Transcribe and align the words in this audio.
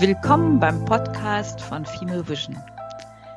Willkommen 0.00 0.60
beim 0.60 0.84
Podcast 0.84 1.60
von 1.60 1.84
Female 1.84 2.28
Vision. 2.28 2.56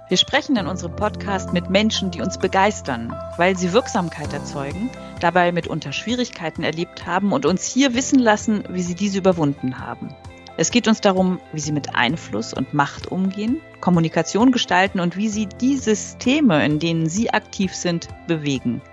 Wir 0.09 0.17
sprechen 0.17 0.55
in 0.57 0.67
unserem 0.67 0.95
Podcast 0.95 1.53
mit 1.53 1.71
Menschen, 1.71 2.11
die 2.11 2.21
uns 2.21 2.37
begeistern, 2.37 3.15
weil 3.37 3.57
sie 3.57 3.73
Wirksamkeit 3.73 4.31
erzeugen, 4.31 4.91
dabei 5.19 5.51
mitunter 5.51 5.91
Schwierigkeiten 5.91 6.61
erlebt 6.61 7.07
haben 7.07 7.31
und 7.31 7.47
uns 7.47 7.65
hier 7.65 7.95
wissen 7.95 8.19
lassen, 8.19 8.63
wie 8.69 8.83
sie 8.83 8.93
diese 8.93 9.17
überwunden 9.17 9.79
haben. 9.79 10.13
Es 10.55 10.69
geht 10.69 10.87
uns 10.87 11.01
darum, 11.01 11.39
wie 11.51 11.59
sie 11.59 11.71
mit 11.71 11.95
Einfluss 11.95 12.53
und 12.53 12.75
Macht 12.75 13.11
umgehen, 13.11 13.59
Kommunikation 13.79 14.51
gestalten 14.51 14.99
und 14.99 15.17
wie 15.17 15.29
sie 15.29 15.47
die 15.47 15.77
Systeme, 15.77 16.63
in 16.63 16.77
denen 16.77 17.09
sie 17.09 17.33
aktiv 17.33 17.73
sind, 17.73 18.07
bewegen. 18.27 18.83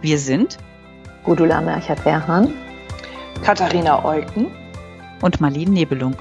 Wir 0.00 0.20
sind 0.20 0.58
Gudula 1.24 1.60
Merchert-Werhan, 1.60 2.54
Katharina 3.42 4.04
Eucken 4.04 4.46
und 5.22 5.40
Marlene 5.40 5.72
Nebelung. 5.72 6.14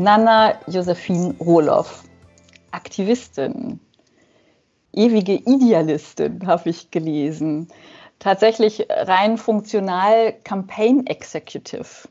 Nana 0.00 0.54
Josephine 0.68 1.34
Rohloff, 1.40 2.04
Aktivistin, 2.70 3.80
ewige 4.92 5.34
Idealistin, 5.34 6.46
habe 6.46 6.70
ich 6.70 6.92
gelesen. 6.92 7.66
Tatsächlich 8.20 8.86
rein 8.88 9.36
funktional 9.36 10.34
Campaign 10.44 11.04
Executive. 11.08 12.08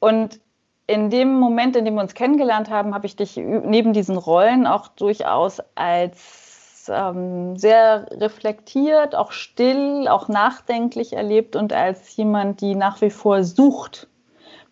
Und 0.00 0.38
in 0.86 1.08
dem 1.08 1.40
Moment, 1.40 1.76
in 1.76 1.86
dem 1.86 1.94
wir 1.94 2.02
uns 2.02 2.12
kennengelernt 2.12 2.68
haben, 2.68 2.94
habe 2.94 3.06
ich 3.06 3.16
dich 3.16 3.38
neben 3.38 3.94
diesen 3.94 4.18
Rollen 4.18 4.66
auch 4.66 4.88
durchaus 4.88 5.62
als 5.76 6.90
ähm, 6.92 7.56
sehr 7.56 8.06
reflektiert, 8.10 9.14
auch 9.14 9.32
still, 9.32 10.08
auch 10.08 10.28
nachdenklich 10.28 11.14
erlebt 11.14 11.56
und 11.56 11.72
als 11.72 12.14
jemand, 12.16 12.60
die 12.60 12.74
nach 12.74 13.00
wie 13.00 13.10
vor 13.10 13.44
sucht 13.44 14.08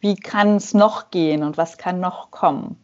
wie 0.05 0.17
kann 0.17 0.57
es 0.57 0.75
noch 0.75 1.11
gehen 1.11 1.43
und 1.43 1.57
was 1.57 1.79
kann 1.79 1.99
noch 1.99 2.31
kommen. 2.31 2.77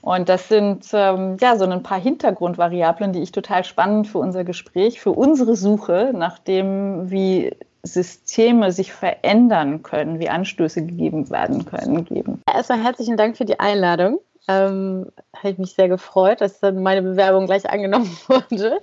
Und 0.00 0.30
das 0.30 0.48
sind 0.48 0.86
ähm, 0.94 1.36
ja 1.38 1.56
so 1.56 1.66
ein 1.66 1.82
paar 1.82 2.00
Hintergrundvariablen, 2.00 3.12
die 3.12 3.20
ich 3.20 3.30
total 3.30 3.62
spannend 3.62 4.08
für 4.08 4.18
unser 4.18 4.42
Gespräch, 4.42 5.00
für 5.00 5.12
unsere 5.12 5.54
Suche 5.54 6.12
nach 6.14 6.38
dem, 6.38 7.10
wie 7.10 7.54
Systeme 7.82 8.72
sich 8.72 8.94
verändern 8.94 9.82
können, 9.82 10.18
wie 10.18 10.30
Anstöße 10.30 10.86
gegeben 10.86 11.28
werden 11.28 11.66
können, 11.66 12.06
geben. 12.06 12.42
Erstmal 12.50 12.82
herzlichen 12.82 13.18
Dank 13.18 13.36
für 13.36 13.44
die 13.44 13.60
Einladung. 13.60 14.18
Ähm, 14.48 15.06
habe 15.36 15.50
ich 15.50 15.58
mich 15.58 15.74
sehr 15.74 15.88
gefreut, 15.88 16.40
dass 16.40 16.58
dann 16.58 16.82
meine 16.82 17.02
Bewerbung 17.02 17.44
gleich 17.44 17.68
angenommen 17.68 18.10
wurde. 18.28 18.80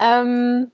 Ähm, 0.00 0.72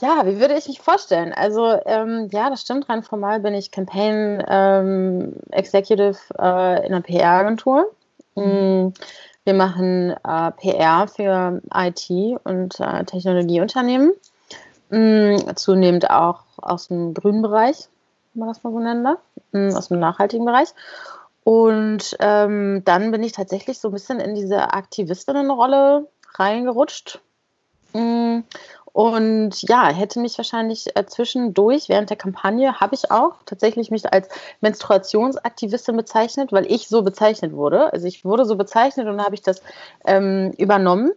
ja, 0.00 0.26
wie 0.26 0.40
würde 0.40 0.54
ich 0.54 0.68
mich 0.68 0.80
vorstellen? 0.80 1.32
Also, 1.32 1.78
ähm, 1.86 2.28
ja, 2.32 2.50
das 2.50 2.62
stimmt. 2.62 2.88
Rein 2.88 3.02
formal 3.02 3.40
bin 3.40 3.54
ich 3.54 3.70
Campaign 3.70 4.42
ähm, 4.48 5.34
Executive 5.50 6.18
äh, 6.38 6.86
in 6.86 6.92
einer 6.92 7.00
PR-Agentur. 7.00 7.90
Mhm. 8.34 8.94
Wir 9.44 9.54
machen 9.54 10.10
äh, 10.10 10.50
PR 10.52 11.08
für 11.08 11.62
IT 11.74 12.10
und 12.44 12.80
äh, 12.80 13.04
Technologieunternehmen. 13.04 14.12
Mhm, 14.90 15.56
zunehmend 15.56 16.10
auch 16.10 16.44
aus 16.56 16.88
dem 16.88 17.14
grünen 17.14 17.42
Bereich, 17.42 17.88
wenn 18.32 18.40
man 18.40 18.48
das 18.48 18.62
mal 18.62 18.72
so 18.72 18.78
nennen 18.78 19.04
darf, 19.04 19.18
mhm, 19.52 19.74
aus 19.74 19.88
dem 19.88 19.98
nachhaltigen 19.98 20.44
Bereich. 20.44 20.68
Und 21.44 22.16
ähm, 22.20 22.82
dann 22.84 23.10
bin 23.10 23.22
ich 23.22 23.32
tatsächlich 23.32 23.78
so 23.78 23.88
ein 23.88 23.92
bisschen 23.92 24.20
in 24.20 24.34
diese 24.34 24.72
Aktivistinnenrolle 24.72 26.06
reingerutscht. 26.34 27.20
Mm, 27.94 28.40
und 28.98 29.62
ja, 29.62 29.90
hätte 29.90 30.18
mich 30.18 30.36
wahrscheinlich 30.38 30.96
äh, 30.96 31.06
zwischendurch, 31.06 31.88
während 31.88 32.10
der 32.10 32.16
Kampagne, 32.16 32.80
habe 32.80 32.96
ich 32.96 33.12
auch 33.12 33.36
tatsächlich 33.46 33.92
mich 33.92 34.12
als 34.12 34.28
Menstruationsaktivistin 34.60 35.96
bezeichnet, 35.96 36.50
weil 36.50 36.66
ich 36.66 36.88
so 36.88 37.02
bezeichnet 37.02 37.52
wurde. 37.52 37.92
Also 37.92 38.08
ich 38.08 38.24
wurde 38.24 38.44
so 38.44 38.56
bezeichnet 38.56 39.06
und 39.06 39.24
habe 39.24 39.36
ich 39.36 39.42
das 39.42 39.62
ähm, 40.04 40.50
übernommen. 40.58 41.12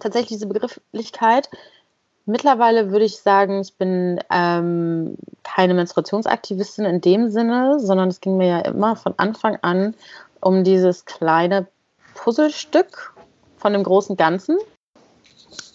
Tatsächlich 0.00 0.40
diese 0.40 0.48
Begrifflichkeit. 0.48 1.48
Mittlerweile 2.26 2.90
würde 2.90 3.04
ich 3.04 3.20
sagen, 3.20 3.60
ich 3.60 3.76
bin 3.76 4.18
ähm, 4.32 5.16
keine 5.44 5.74
Menstruationsaktivistin 5.74 6.84
in 6.84 7.00
dem 7.00 7.30
Sinne, 7.30 7.78
sondern 7.78 8.08
es 8.08 8.20
ging 8.20 8.38
mir 8.38 8.48
ja 8.48 8.58
immer 8.62 8.96
von 8.96 9.14
Anfang 9.18 9.56
an 9.62 9.94
um 10.40 10.64
dieses 10.64 11.04
kleine 11.04 11.68
Puzzlestück 12.16 13.14
von 13.56 13.72
dem 13.72 13.84
großen 13.84 14.16
Ganzen. 14.16 14.58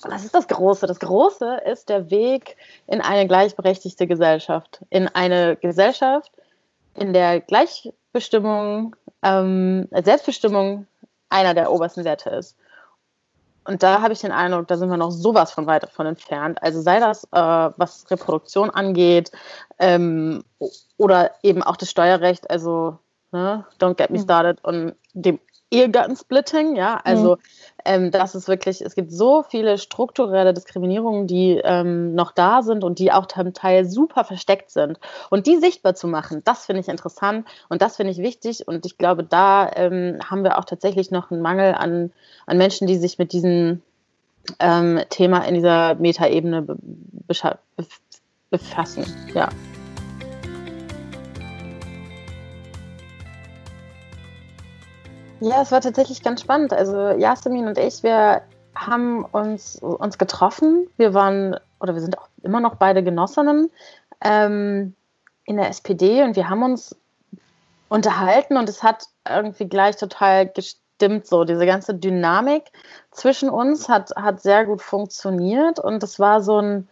Das 0.09 0.25
ist 0.25 0.35
das 0.35 0.47
Große. 0.47 0.87
Das 0.87 0.99
Große 0.99 1.61
ist 1.65 1.89
der 1.89 2.09
Weg 2.09 2.57
in 2.87 3.01
eine 3.01 3.27
gleichberechtigte 3.27 4.07
Gesellschaft. 4.07 4.81
In 4.89 5.07
eine 5.07 5.55
Gesellschaft, 5.55 6.31
in 6.95 7.13
der 7.13 7.41
Gleichbestimmung, 7.41 8.95
ähm, 9.21 9.87
Selbstbestimmung 9.91 10.87
einer 11.29 11.53
der 11.53 11.71
obersten 11.71 12.03
Werte 12.03 12.29
ist. 12.29 12.55
Und 13.65 13.81
da 13.81 14.01
habe 14.01 14.13
ich 14.13 14.19
den 14.19 14.31
Eindruck, 14.31 14.67
da 14.67 14.77
sind 14.77 14.89
wir 14.89 14.97
noch 14.97 15.11
sowas 15.11 15.51
von 15.51 15.67
weit 15.67 15.83
davon 15.83 16.05
entfernt. 16.05 16.61
Also 16.61 16.81
sei 16.81 16.99
das, 16.99 17.23
äh, 17.25 17.29
was 17.31 18.09
Reproduktion 18.11 18.69
angeht, 18.69 19.31
ähm, 19.79 20.43
oder 20.97 21.31
eben 21.43 21.63
auch 21.63 21.77
das 21.77 21.89
Steuerrecht, 21.89 22.49
also 22.49 22.97
ne, 23.31 23.65
don't 23.79 23.95
get 23.95 24.09
me 24.09 24.17
hm. 24.17 24.23
started, 24.23 24.63
und 24.63 24.95
dem 25.13 25.39
Ehegattensplitting, 25.73 26.75
ja, 26.75 26.99
also 27.03 27.35
mhm. 27.35 27.41
ähm, 27.85 28.11
das 28.11 28.35
ist 28.35 28.47
wirklich, 28.47 28.81
es 28.81 28.95
gibt 28.95 29.11
so 29.11 29.43
viele 29.43 29.77
strukturelle 29.77 30.53
Diskriminierungen, 30.53 31.27
die 31.27 31.59
ähm, 31.63 32.13
noch 32.13 32.31
da 32.31 32.61
sind 32.61 32.83
und 32.83 32.99
die 32.99 33.11
auch 33.11 33.25
zum 33.25 33.53
Teil 33.53 33.85
super 33.85 34.23
versteckt 34.23 34.69
sind. 34.69 34.99
Und 35.29 35.47
die 35.47 35.57
sichtbar 35.57 35.95
zu 35.95 36.07
machen, 36.07 36.41
das 36.43 36.65
finde 36.65 36.81
ich 36.81 36.87
interessant 36.87 37.47
und 37.69 37.81
das 37.81 37.95
finde 37.95 38.11
ich 38.11 38.19
wichtig 38.19 38.67
und 38.67 38.85
ich 38.85 38.97
glaube, 38.97 39.23
da 39.23 39.69
ähm, 39.75 40.19
haben 40.23 40.43
wir 40.43 40.59
auch 40.59 40.65
tatsächlich 40.65 41.09
noch 41.09 41.31
einen 41.31 41.41
Mangel 41.41 41.73
an, 41.73 42.11
an 42.45 42.57
Menschen, 42.57 42.87
die 42.87 42.97
sich 42.97 43.17
mit 43.17 43.33
diesem 43.33 43.81
ähm, 44.59 45.01
Thema 45.09 45.45
in 45.45 45.55
dieser 45.55 45.95
Metaebene 45.95 46.61
be 46.61 46.77
befassen, 48.51 49.03
ja. 49.33 49.49
Ja, 55.43 55.61
es 55.61 55.73
war 55.73 55.81
tatsächlich 55.81 56.23
ganz 56.23 56.39
spannend. 56.39 56.71
Also 56.71 57.09
Jasmin 57.09 57.67
und 57.67 57.77
ich, 57.77 58.01
wir 58.01 58.43
haben 58.75 59.25
uns, 59.25 59.75
uns 59.75 60.17
getroffen. 60.17 60.87
Wir 60.95 61.13
waren, 61.13 61.59
oder 61.81 61.93
wir 61.93 62.01
sind 62.01 62.17
auch 62.17 62.29
immer 62.43 62.61
noch 62.61 62.75
beide 62.75 63.03
Genossinnen 63.03 63.69
ähm, 64.21 64.95
in 65.43 65.57
der 65.57 65.67
SPD 65.67 66.23
und 66.23 66.37
wir 66.37 66.49
haben 66.49 66.63
uns 66.63 66.95
unterhalten 67.89 68.55
und 68.55 68.69
es 68.69 68.83
hat 68.83 69.07
irgendwie 69.27 69.67
gleich 69.67 69.97
total 69.97 70.47
gestimmt. 70.47 71.27
So, 71.27 71.43
diese 71.43 71.65
ganze 71.65 71.93
Dynamik 71.93 72.71
zwischen 73.11 73.49
uns 73.49 73.89
hat, 73.89 74.11
hat 74.15 74.41
sehr 74.41 74.65
gut 74.65 74.81
funktioniert 74.81 75.77
und 75.77 76.01
es 76.03 76.19
war 76.21 76.41
so 76.41 76.59
ein, 76.61 76.87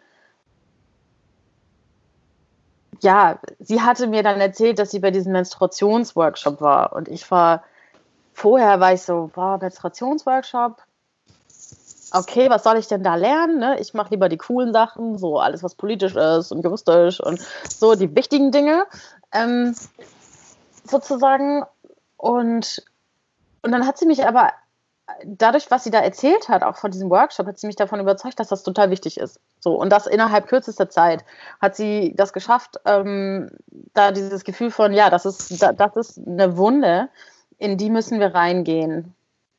ja, 3.00 3.40
sie 3.60 3.82
hatte 3.82 4.08
mir 4.08 4.24
dann 4.24 4.42
erzählt, 4.42 4.78
dass 4.78 4.92
sie 4.92 5.00
bei 5.00 5.12
diesem 5.12 5.32
Menstruationsworkshop 5.32 6.60
war 6.60 6.92
und 6.92 7.08
ich 7.08 7.32
war 7.32 7.64
vorher 8.34 8.80
war 8.80 8.94
ich 8.94 9.02
so, 9.02 9.30
boah, 9.34 9.58
Menstruationsworkshop. 9.60 10.82
Okay, 12.14 12.50
was 12.50 12.64
soll 12.64 12.78
ich 12.78 12.88
denn 12.88 13.04
da 13.04 13.16
lernen? 13.16 13.60
Ne? 13.60 13.80
Ich 13.80 13.94
mache 13.94 14.10
lieber 14.10 14.28
die 14.28 14.38
coolen 14.38 14.74
Sachen, 14.74 15.18
so 15.18 15.40
alles, 15.40 15.64
was 15.64 15.76
politisch 15.76 16.16
ist 16.16 16.52
und 16.52 16.64
juristisch 16.64 17.22
und 17.22 17.40
so 17.70 17.96
die 17.96 18.14
wichtigen 18.16 18.52
Dinge 18.52 18.86
ähm, 19.32 19.76
sozusagen. 20.84 21.64
Und, 22.18 22.84
und 23.62 23.72
dann 23.72 23.88
hat 23.88 23.98
sie 23.98 24.06
mich 24.06 24.28
aber 24.28 24.52
dadurch, 25.26 25.72
was 25.72 25.84
sie 25.84 25.92
da 25.92 26.00
erzählt 26.00 26.50
hat, 26.50 26.64
auch 26.64 26.78
von 26.78 26.92
diesem 26.92 27.10
Workshop, 27.10 27.48
hat 27.48 27.60
sie 27.60 27.68
mich 27.68 27.76
davon 27.76 28.00
überzeugt, 28.00 28.40
dass 28.40 28.50
das 28.50 28.64
total 28.64 28.90
wichtig 28.90 29.18
ist. 29.18 29.40
So, 29.60 29.76
und 29.76 29.90
das 29.90 30.08
innerhalb 30.08 30.48
kürzester 30.48 30.90
Zeit 30.90 31.24
hat 31.62 31.76
sie 31.76 32.14
das 32.16 32.34
geschafft, 32.34 32.80
ähm, 32.86 33.50
da 33.94 34.12
dieses 34.12 34.44
Gefühl 34.44 34.72
von, 34.72 34.94
ja, 34.94 35.10
das 35.10 35.26
ist, 35.26 35.62
das 35.62 35.96
ist 35.96 36.20
eine 36.28 36.58
Wunde, 36.58 37.10
in 37.62 37.78
die 37.78 37.92
müssen 37.92 38.20
wir 38.20 38.34
reingehen. 38.34 39.14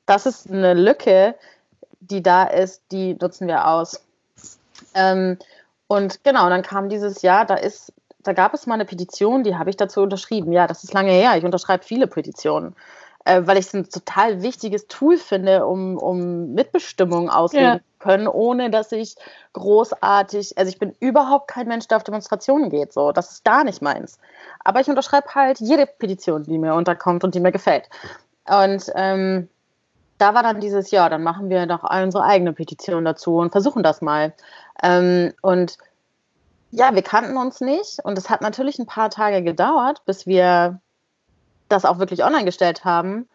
Das 0.06 0.26
ist 0.26 0.50
eine 0.50 0.74
Lücke, 0.74 1.36
die 2.00 2.22
da 2.22 2.42
ist, 2.44 2.82
die 2.90 3.14
nutzen 3.14 3.46
wir 3.46 3.68
aus. 3.68 4.04
Ähm, 4.94 5.38
und 5.86 6.24
genau, 6.24 6.48
dann 6.48 6.62
kam 6.62 6.88
dieses 6.88 7.22
Jahr, 7.22 7.46
da 7.46 7.54
ist, 7.54 7.92
da 8.24 8.32
gab 8.32 8.54
es 8.54 8.66
mal 8.66 8.74
eine 8.74 8.84
Petition, 8.84 9.44
die 9.44 9.54
habe 9.54 9.70
ich 9.70 9.76
dazu 9.76 10.00
unterschrieben. 10.02 10.52
Ja, 10.52 10.66
das 10.66 10.82
ist 10.82 10.92
lange 10.92 11.12
her. 11.12 11.36
Ich 11.36 11.44
unterschreibe 11.44 11.84
viele 11.84 12.08
Petitionen, 12.08 12.74
äh, 13.24 13.42
weil 13.44 13.56
ich 13.56 13.66
es 13.66 13.74
ein 13.74 13.88
total 13.88 14.42
wichtiges 14.42 14.88
Tool 14.88 15.16
finde, 15.16 15.64
um, 15.64 15.96
um 15.96 16.54
Mitbestimmung 16.54 17.30
ausleben 17.30 17.64
ja. 17.66 17.80
Können, 18.02 18.26
ohne 18.26 18.70
dass 18.70 18.92
ich 18.92 19.16
großartig, 19.52 20.58
also 20.58 20.68
ich 20.68 20.78
bin 20.78 20.94
überhaupt 21.00 21.48
kein 21.48 21.68
Mensch, 21.68 21.86
der 21.88 21.98
auf 21.98 22.04
Demonstrationen 22.04 22.68
geht. 22.68 22.92
So, 22.92 23.12
das 23.12 23.30
ist 23.30 23.44
gar 23.44 23.64
nicht 23.64 23.80
meins. 23.80 24.18
Aber 24.64 24.80
ich 24.80 24.88
unterschreibe 24.88 25.34
halt 25.34 25.60
jede 25.60 25.86
Petition, 25.86 26.42
die 26.42 26.58
mir 26.58 26.74
unterkommt 26.74 27.24
und 27.24 27.34
die 27.34 27.40
mir 27.40 27.52
gefällt. 27.52 27.88
Und 28.48 28.90
ähm, 28.94 29.48
da 30.18 30.34
war 30.34 30.42
dann 30.42 30.60
dieses 30.60 30.90
Jahr, 30.90 31.10
dann 31.10 31.22
machen 31.22 31.48
wir 31.48 31.66
noch 31.66 31.88
unsere 31.88 32.24
eigene 32.24 32.52
Petition 32.52 33.04
dazu 33.04 33.38
und 33.38 33.52
versuchen 33.52 33.82
das 33.82 34.02
mal. 34.02 34.32
Ähm, 34.82 35.32
und 35.42 35.78
ja, 36.70 36.94
wir 36.94 37.02
kannten 37.02 37.36
uns 37.36 37.60
nicht 37.60 37.98
und 38.04 38.18
es 38.18 38.30
hat 38.30 38.40
natürlich 38.40 38.78
ein 38.78 38.86
paar 38.86 39.10
Tage 39.10 39.42
gedauert, 39.42 40.02
bis 40.06 40.26
wir 40.26 40.80
das 41.68 41.84
auch 41.84 41.98
wirklich 41.98 42.24
online 42.24 42.44
gestellt 42.44 42.84
haben. 42.84 43.28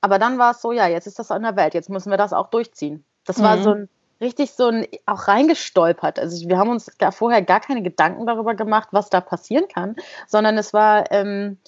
Aber 0.00 0.18
dann 0.18 0.38
war 0.38 0.52
es 0.52 0.62
so, 0.62 0.72
ja, 0.72 0.88
jetzt 0.88 1.06
ist 1.06 1.18
das 1.18 1.30
an 1.30 1.42
der 1.42 1.56
Welt, 1.56 1.74
jetzt 1.74 1.90
müssen 1.90 2.10
wir 2.10 2.16
das 2.16 2.32
auch 2.32 2.48
durchziehen. 2.48 3.04
Das 3.24 3.38
mhm. 3.38 3.42
war 3.42 3.62
so 3.62 3.70
ein 3.70 3.88
richtig 4.22 4.52
so 4.52 4.68
ein 4.68 4.86
auch 5.04 5.28
reingestolpert. 5.28 6.18
Also 6.18 6.48
wir 6.48 6.56
haben 6.56 6.70
uns 6.70 6.96
gar 6.96 7.12
vorher 7.12 7.42
gar 7.42 7.60
keine 7.60 7.82
Gedanken 7.82 8.26
darüber 8.26 8.54
gemacht, 8.54 8.88
was 8.92 9.10
da 9.10 9.20
passieren 9.20 9.68
kann, 9.68 9.96
sondern 10.26 10.56
es 10.56 10.72
war 10.72 11.10
ähm, 11.10 11.58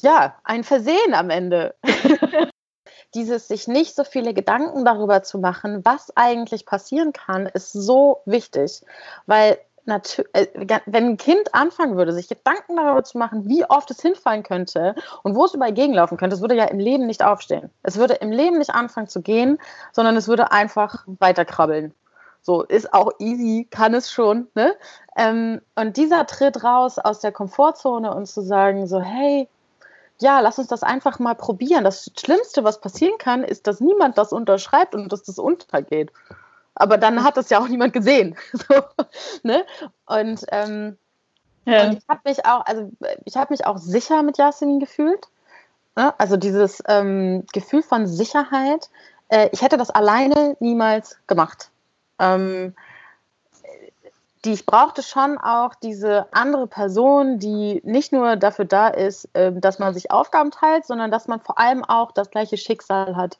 ja 0.00 0.36
ein 0.44 0.64
Versehen 0.64 1.12
am 1.12 1.28
Ende. 1.28 1.74
Dieses 3.14 3.48
sich 3.48 3.68
nicht 3.68 3.96
so 3.96 4.04
viele 4.04 4.34
Gedanken 4.34 4.84
darüber 4.84 5.22
zu 5.22 5.38
machen, 5.38 5.84
was 5.84 6.14
eigentlich 6.16 6.66
passieren 6.66 7.12
kann, 7.12 7.46
ist 7.46 7.72
so 7.72 8.20
wichtig, 8.26 8.82
weil 9.26 9.58
äh, 9.88 10.46
wenn 10.86 11.04
ein 11.04 11.16
Kind 11.16 11.54
anfangen 11.54 11.96
würde, 11.96 12.12
sich 12.12 12.28
Gedanken 12.28 12.76
darüber 12.76 13.02
zu 13.04 13.18
machen, 13.18 13.48
wie 13.48 13.64
oft 13.64 13.90
es 13.90 14.00
hinfallen 14.00 14.42
könnte 14.42 14.94
und 15.22 15.34
wo 15.34 15.44
es 15.44 15.54
überall 15.54 15.72
gegenlaufen 15.72 16.18
könnte, 16.18 16.36
es 16.36 16.42
würde 16.42 16.56
ja 16.56 16.64
im 16.64 16.78
Leben 16.78 17.06
nicht 17.06 17.22
aufstehen. 17.22 17.70
Es 17.82 17.96
würde 17.96 18.14
im 18.14 18.30
Leben 18.30 18.58
nicht 18.58 18.74
anfangen 18.74 19.08
zu 19.08 19.22
gehen, 19.22 19.58
sondern 19.92 20.16
es 20.16 20.28
würde 20.28 20.52
einfach 20.52 21.04
weiterkrabbeln. 21.06 21.94
So 22.42 22.62
ist 22.62 22.94
auch 22.94 23.12
easy, 23.18 23.66
kann 23.70 23.94
es 23.94 24.10
schon. 24.10 24.48
Ne? 24.54 24.74
Ähm, 25.16 25.60
und 25.74 25.96
dieser 25.96 26.26
Tritt 26.26 26.62
raus 26.62 26.98
aus 26.98 27.20
der 27.20 27.32
Komfortzone 27.32 28.14
und 28.14 28.26
zu 28.26 28.42
sagen, 28.42 28.86
so, 28.86 29.00
hey, 29.00 29.48
ja, 30.20 30.40
lass 30.40 30.58
uns 30.58 30.68
das 30.68 30.82
einfach 30.82 31.18
mal 31.18 31.34
probieren. 31.34 31.84
Das 31.84 32.10
Schlimmste, 32.18 32.64
was 32.64 32.80
passieren 32.80 33.18
kann, 33.18 33.44
ist, 33.44 33.66
dass 33.66 33.80
niemand 33.80 34.18
das 34.18 34.32
unterschreibt 34.32 34.94
und 34.94 35.12
dass 35.12 35.22
das 35.22 35.38
untergeht 35.38 36.10
aber 36.78 36.98
dann 36.98 37.22
hat 37.24 37.36
das 37.36 37.50
ja 37.50 37.60
auch 37.60 37.68
niemand 37.68 37.92
gesehen. 37.92 38.36
so, 38.52 38.82
ne? 39.42 39.64
Und, 40.06 40.44
ähm, 40.50 40.96
ja. 41.64 41.86
und 41.86 41.98
ich 41.98 42.04
habe 42.08 42.20
mich 42.24 42.44
auch, 42.46 42.64
also 42.66 42.90
ich 43.24 43.36
habe 43.36 43.52
mich 43.52 43.66
auch 43.66 43.78
sicher 43.78 44.22
mit 44.22 44.38
Yasemin 44.38 44.80
gefühlt. 44.80 45.28
Ne? 45.96 46.14
Also 46.18 46.36
dieses 46.36 46.82
ähm, 46.86 47.44
Gefühl 47.52 47.82
von 47.82 48.06
Sicherheit. 48.06 48.88
Äh, 49.28 49.48
ich 49.52 49.62
hätte 49.62 49.76
das 49.76 49.90
alleine 49.90 50.56
niemals 50.60 51.18
gemacht. 51.26 51.70
Ähm, 52.18 52.74
die 54.44 54.52
ich 54.52 54.66
brauchte 54.66 55.02
schon 55.02 55.36
auch 55.38 55.74
diese 55.74 56.32
andere 56.32 56.68
Person, 56.68 57.40
die 57.40 57.80
nicht 57.84 58.12
nur 58.12 58.36
dafür 58.36 58.64
da 58.64 58.88
ist, 58.88 59.28
äh, 59.34 59.52
dass 59.52 59.80
man 59.80 59.92
sich 59.94 60.12
Aufgaben 60.12 60.52
teilt, 60.52 60.86
sondern 60.86 61.10
dass 61.10 61.26
man 61.26 61.40
vor 61.40 61.58
allem 61.58 61.84
auch 61.84 62.12
das 62.12 62.30
gleiche 62.30 62.56
Schicksal 62.56 63.16
hat. 63.16 63.38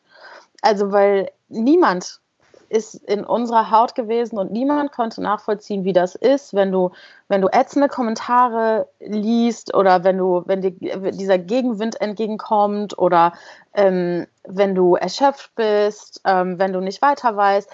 Also 0.61 0.91
weil 0.91 1.31
niemand 1.49 2.21
ist 2.69 2.95
in 2.95 3.25
unserer 3.25 3.71
Haut 3.71 3.95
gewesen 3.95 4.39
und 4.39 4.53
niemand 4.53 4.93
konnte 4.93 5.23
nachvollziehen, 5.23 5.85
wie 5.85 5.93
das 5.93 6.15
ist, 6.15 6.55
wenn 6.55 6.71
du, 6.71 6.91
wenn 7.29 7.41
du 7.41 7.49
ätzende 7.49 7.89
Kommentare 7.89 8.89
liest 9.01 9.75
oder 9.75 10.05
wenn 10.05 10.19
du, 10.19 10.43
wenn 10.47 10.61
dir 10.61 10.73
dieser 11.13 11.39
Gegenwind 11.39 12.01
entgegenkommt 12.01 12.99
oder 12.99 13.33
ähm, 13.75 14.27
wenn 14.45 14.75
du 14.75 14.97
erschöpft 14.97 15.55
bist, 15.55 16.21
ähm, 16.25 16.59
wenn 16.59 16.73
du 16.73 16.81
nicht 16.81 17.03
weiter 17.03 17.37
weißt. 17.37 17.71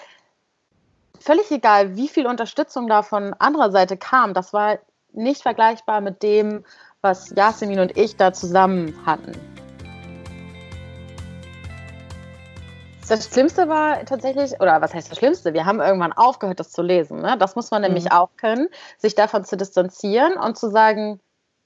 Völlig 1.19 1.49
egal, 1.51 1.95
wie 1.95 2.07
viel 2.07 2.27
Unterstützung 2.27 2.87
da 2.87 3.01
von 3.01 3.33
anderer 3.33 3.71
Seite 3.71 3.97
kam, 3.97 4.33
das 4.33 4.53
war 4.53 4.77
nicht 5.11 5.41
vergleichbar 5.41 6.01
mit 6.01 6.23
dem, 6.23 6.63
was 7.01 7.31
Yasemin 7.35 7.79
und 7.79 7.97
ich 7.97 8.17
da 8.17 8.33
zusammen 8.33 8.93
hatten. 9.05 9.33
Das 13.07 13.27
Schlimmste 13.27 13.69
war 13.69 14.03
tatsächlich, 14.05 14.59
oder 14.59 14.81
was 14.81 14.93
heißt 14.93 15.11
das 15.11 15.17
Schlimmste? 15.19 15.53
Wir 15.53 15.65
haben 15.65 15.79
irgendwann 15.79 16.13
aufgehört, 16.13 16.59
das 16.59 16.71
zu 16.71 16.81
lesen. 16.81 17.21
Ne? 17.21 17.37
Das 17.37 17.55
muss 17.55 17.69
man 17.69 17.83
nämlich 17.83 18.05
mhm. 18.05 18.11
auch 18.11 18.29
können, 18.37 18.67
sich 18.97 19.13
davon 19.13 19.45
zu 19.45 19.57
distanzieren 19.57 20.37
und 20.37 20.57
zu 20.57 20.69
sagen, 20.71 21.19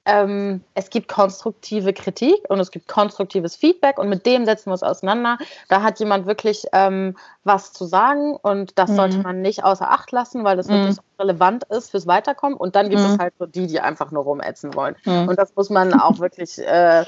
ähm, 0.06 0.64
es 0.74 0.90
gibt 0.90 1.08
konstruktive 1.08 1.94
Kritik 1.94 2.40
und 2.50 2.60
es 2.60 2.72
gibt 2.72 2.88
konstruktives 2.88 3.56
Feedback 3.56 4.00
und 4.00 4.10
mit 4.10 4.26
dem 4.26 4.46
setzen 4.46 4.68
wir 4.68 4.74
uns 4.74 4.84
auseinander. 4.84 5.38
Da 5.68 5.82
hat 5.82 6.00
jemand 6.00 6.26
wirklich 6.26 6.66
ähm, 6.74 7.16
was 7.44 7.74
zu 7.74 7.86
sagen 7.86 8.36
und 8.36 8.78
das 8.78 8.90
mhm. 8.92 8.96
sollte 8.96 9.18
man 9.20 9.42
nicht 9.42 9.64
außer 9.64 9.90
Acht 9.90 10.12
lassen, 10.12 10.44
weil 10.44 10.58
das 10.58 10.68
mhm. 10.68 10.74
wirklich 10.74 10.98
relevant 11.20 11.64
ist 11.66 11.92
fürs 11.92 12.08
Weiterkommen. 12.08 12.58
Und 12.58 12.76
dann 12.76 12.90
gibt 12.90 13.02
es 13.02 13.14
mhm. 13.14 13.20
halt 13.20 13.34
so 13.38 13.46
die, 13.46 13.68
die 13.68 13.80
einfach 13.80 14.12
nur 14.12 14.24
rumätzen 14.24 14.74
wollen. 14.74 14.96
Mhm. 15.06 15.30
Und 15.30 15.38
das 15.38 15.56
muss 15.56 15.70
man 15.70 15.94
auch 15.94 16.20
wirklich, 16.20 16.58
äh, 16.60 17.06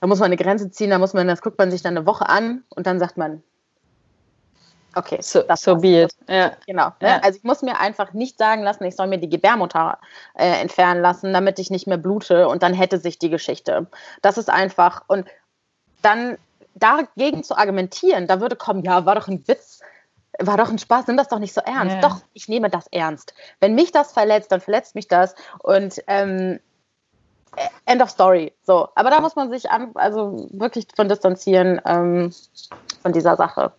da 0.00 0.06
muss 0.06 0.18
man 0.18 0.26
eine 0.26 0.36
Grenze 0.36 0.70
ziehen, 0.70 0.90
da 0.90 0.98
muss 0.98 1.14
man, 1.14 1.28
das 1.28 1.42
guckt 1.42 1.58
man 1.58 1.70
sich 1.70 1.82
dann 1.82 1.96
eine 1.96 2.06
Woche 2.06 2.28
an 2.28 2.64
und 2.70 2.86
dann 2.86 2.98
sagt 2.98 3.16
man, 3.16 3.42
Okay, 4.94 5.18
so, 5.20 5.42
so 5.56 5.76
be 5.76 6.02
it. 6.02 6.14
Ja. 6.28 6.52
Genau. 6.66 6.88
Ne? 7.00 7.08
Ja. 7.08 7.20
Also 7.22 7.38
ich 7.38 7.44
muss 7.44 7.62
mir 7.62 7.78
einfach 7.78 8.12
nicht 8.12 8.38
sagen 8.38 8.62
lassen, 8.62 8.84
ich 8.84 8.96
soll 8.96 9.06
mir 9.06 9.18
die 9.18 9.28
Gebärmutter 9.28 9.98
äh, 10.34 10.60
entfernen 10.60 11.00
lassen, 11.00 11.32
damit 11.32 11.58
ich 11.58 11.70
nicht 11.70 11.86
mehr 11.86 11.96
blute 11.96 12.48
und 12.48 12.62
dann 12.62 12.74
hätte 12.74 12.98
sich 12.98 13.18
die 13.18 13.30
Geschichte. 13.30 13.86
Das 14.20 14.38
ist 14.38 14.50
einfach 14.50 15.02
und 15.08 15.26
dann 16.02 16.36
dagegen 16.74 17.44
zu 17.44 17.56
argumentieren, 17.56 18.26
da 18.26 18.40
würde 18.40 18.56
kommen, 18.56 18.82
ja, 18.82 19.04
war 19.06 19.14
doch 19.14 19.28
ein 19.28 19.46
Witz, 19.46 19.80
war 20.38 20.56
doch 20.56 20.70
ein 20.70 20.78
Spaß, 20.78 21.06
nimm 21.06 21.16
das 21.16 21.28
doch 21.28 21.38
nicht 21.38 21.54
so 21.54 21.60
ernst. 21.60 21.96
Ja. 21.96 22.00
Doch, 22.00 22.16
ich 22.32 22.48
nehme 22.48 22.70
das 22.70 22.86
ernst. 22.88 23.34
Wenn 23.60 23.74
mich 23.74 23.92
das 23.92 24.12
verletzt, 24.12 24.50
dann 24.52 24.60
verletzt 24.60 24.94
mich 24.94 25.08
das 25.08 25.34
und 25.60 26.02
ähm, 26.06 26.60
End 27.84 28.00
of 28.00 28.10
Story. 28.10 28.52
So, 28.62 28.88
aber 28.94 29.10
da 29.10 29.20
muss 29.20 29.36
man 29.36 29.50
sich 29.50 29.70
an, 29.70 29.90
also 29.94 30.48
wirklich 30.52 30.86
von 30.96 31.08
distanzieren 31.08 31.80
ähm, 31.84 32.32
von 33.02 33.12
dieser 33.12 33.36
Sache. 33.36 33.72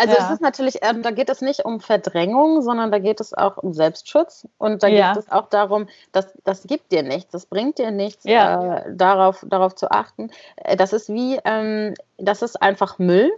Also 0.00 0.14
ja. 0.14 0.24
es 0.24 0.30
ist 0.30 0.40
natürlich, 0.40 0.78
ähm, 0.80 1.02
da 1.02 1.10
geht 1.10 1.28
es 1.28 1.42
nicht 1.42 1.66
um 1.66 1.78
Verdrängung, 1.78 2.62
sondern 2.62 2.90
da 2.90 2.98
geht 2.98 3.20
es 3.20 3.34
auch 3.34 3.58
um 3.58 3.74
Selbstschutz 3.74 4.48
und 4.56 4.82
da 4.82 4.86
ja. 4.86 5.12
geht 5.12 5.24
es 5.24 5.30
auch 5.30 5.50
darum, 5.50 5.88
dass 6.12 6.32
das 6.44 6.62
gibt 6.62 6.90
dir 6.90 7.02
nichts, 7.02 7.32
das 7.32 7.44
bringt 7.44 7.76
dir 7.76 7.90
nichts, 7.90 8.24
ja. 8.24 8.76
äh, 8.76 8.96
darauf, 8.96 9.44
darauf 9.46 9.74
zu 9.74 9.90
achten. 9.90 10.30
Äh, 10.56 10.76
das 10.76 10.94
ist 10.94 11.10
wie, 11.10 11.38
ähm, 11.44 11.92
das 12.16 12.40
ist 12.40 12.62
einfach 12.62 12.98
Müll 12.98 13.30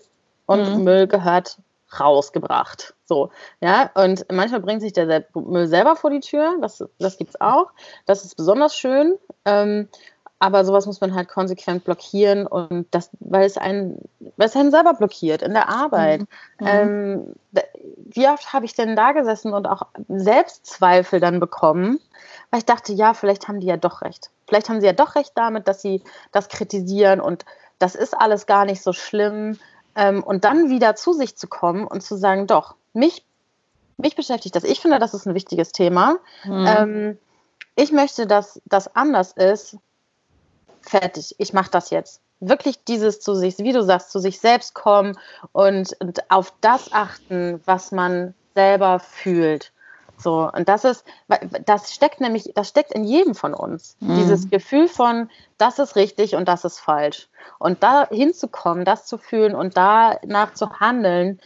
und 0.46 0.76
mhm. 0.76 0.84
Müll 0.84 1.06
gehört 1.08 1.58
rausgebracht. 1.98 2.94
So, 3.06 3.30
ja, 3.60 3.90
und 3.94 4.24
manchmal 4.30 4.60
bringt 4.60 4.82
sich 4.82 4.92
der 4.92 5.24
Müll 5.34 5.66
selber 5.66 5.96
vor 5.96 6.10
die 6.10 6.20
Tür, 6.20 6.58
das, 6.60 6.84
das 7.00 7.18
gibt 7.18 7.30
es 7.30 7.40
auch. 7.40 7.72
Das 8.06 8.24
ist 8.24 8.36
besonders 8.36 8.76
schön. 8.76 9.18
Ähm, 9.44 9.88
aber 10.42 10.64
sowas 10.64 10.86
muss 10.86 11.00
man 11.00 11.14
halt 11.14 11.28
konsequent 11.28 11.84
blockieren 11.84 12.48
und 12.48 12.88
das, 12.90 13.10
weil 13.20 13.44
es 13.44 13.56
einen, 13.56 13.98
weil 14.36 14.48
es 14.48 14.56
einen 14.56 14.72
selber 14.72 14.92
blockiert 14.94 15.40
in 15.40 15.52
der 15.52 15.68
Arbeit. 15.68 16.22
Mhm. 16.58 16.66
Ähm, 16.66 17.34
wie 18.06 18.26
oft 18.26 18.52
habe 18.52 18.64
ich 18.64 18.74
denn 18.74 18.96
da 18.96 19.12
gesessen 19.12 19.54
und 19.54 19.68
auch 19.68 19.86
Selbstzweifel 20.08 21.20
dann 21.20 21.38
bekommen, 21.38 22.00
weil 22.50 22.58
ich 22.58 22.66
dachte, 22.66 22.92
ja, 22.92 23.14
vielleicht 23.14 23.46
haben 23.46 23.60
die 23.60 23.68
ja 23.68 23.76
doch 23.76 24.02
recht. 24.02 24.30
Vielleicht 24.48 24.68
haben 24.68 24.80
sie 24.80 24.86
ja 24.88 24.92
doch 24.92 25.14
recht 25.14 25.30
damit, 25.36 25.68
dass 25.68 25.80
sie 25.80 26.02
das 26.32 26.48
kritisieren 26.48 27.20
und 27.20 27.44
das 27.78 27.94
ist 27.94 28.12
alles 28.12 28.46
gar 28.46 28.64
nicht 28.64 28.82
so 28.82 28.92
schlimm. 28.92 29.60
Ähm, 29.94 30.24
und 30.24 30.42
dann 30.42 30.70
wieder 30.70 30.96
zu 30.96 31.12
sich 31.12 31.36
zu 31.36 31.46
kommen 31.46 31.86
und 31.86 32.02
zu 32.02 32.16
sagen, 32.16 32.48
doch, 32.48 32.74
mich, 32.94 33.24
mich 33.96 34.16
beschäftigt 34.16 34.56
das. 34.56 34.64
Ich 34.64 34.80
finde, 34.80 34.98
das 34.98 35.14
ist 35.14 35.24
ein 35.24 35.36
wichtiges 35.36 35.70
Thema. 35.70 36.16
Mhm. 36.42 36.66
Ähm, 36.66 37.18
ich 37.76 37.92
möchte, 37.92 38.26
dass 38.26 38.60
das 38.64 38.96
anders 38.96 39.30
ist 39.34 39.78
fertig, 40.82 41.34
ich 41.38 41.52
mache 41.52 41.70
das 41.70 41.90
jetzt. 41.90 42.20
Wirklich 42.40 42.84
dieses 42.84 43.20
zu 43.20 43.34
sich, 43.34 43.58
wie 43.58 43.72
du 43.72 43.82
sagst, 43.82 44.10
zu 44.10 44.18
sich 44.18 44.40
selbst 44.40 44.74
kommen 44.74 45.16
und, 45.52 45.96
und 46.00 46.30
auf 46.30 46.52
das 46.60 46.92
achten, 46.92 47.60
was 47.66 47.92
man 47.92 48.34
selber 48.54 48.98
fühlt. 48.98 49.72
So, 50.18 50.50
und 50.52 50.68
das 50.68 50.84
ist, 50.84 51.04
das 51.64 51.92
steckt 51.92 52.20
nämlich, 52.20 52.52
das 52.54 52.68
steckt 52.68 52.92
in 52.92 53.04
jedem 53.04 53.34
von 53.34 53.54
uns. 53.54 53.96
Mhm. 54.00 54.16
Dieses 54.16 54.50
Gefühl 54.50 54.88
von, 54.88 55.28
das 55.58 55.78
ist 55.78 55.96
richtig 55.96 56.36
und 56.36 56.46
das 56.46 56.64
ist 56.64 56.78
falsch. 56.78 57.28
Und 57.58 57.82
da 57.82 58.08
hinzukommen, 58.08 58.84
das 58.84 59.06
zu 59.06 59.18
fühlen 59.18 59.54
und 59.54 59.76
danach 59.76 60.54
zu 60.54 60.70
handeln, 60.78 61.40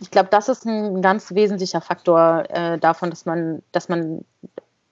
ich 0.00 0.10
glaube, 0.10 0.28
das 0.30 0.48
ist 0.48 0.64
ein 0.64 1.02
ganz 1.02 1.34
wesentlicher 1.34 1.80
Faktor 1.80 2.44
äh, 2.50 2.78
davon, 2.78 3.10
dass 3.10 3.26
man, 3.26 3.62
dass 3.72 3.88
man 3.88 4.24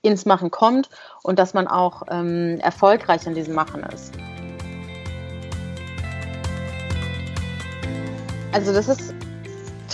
ins 0.06 0.26
Machen 0.26 0.50
kommt 0.50 0.88
und 1.22 1.38
dass 1.38 1.54
man 1.54 1.68
auch 1.68 2.02
ähm, 2.08 2.58
erfolgreich 2.60 3.26
in 3.26 3.34
diesem 3.34 3.54
Machen 3.54 3.82
ist. 3.84 4.12
Also 8.52 8.72
das 8.72 8.88
ist 8.88 9.14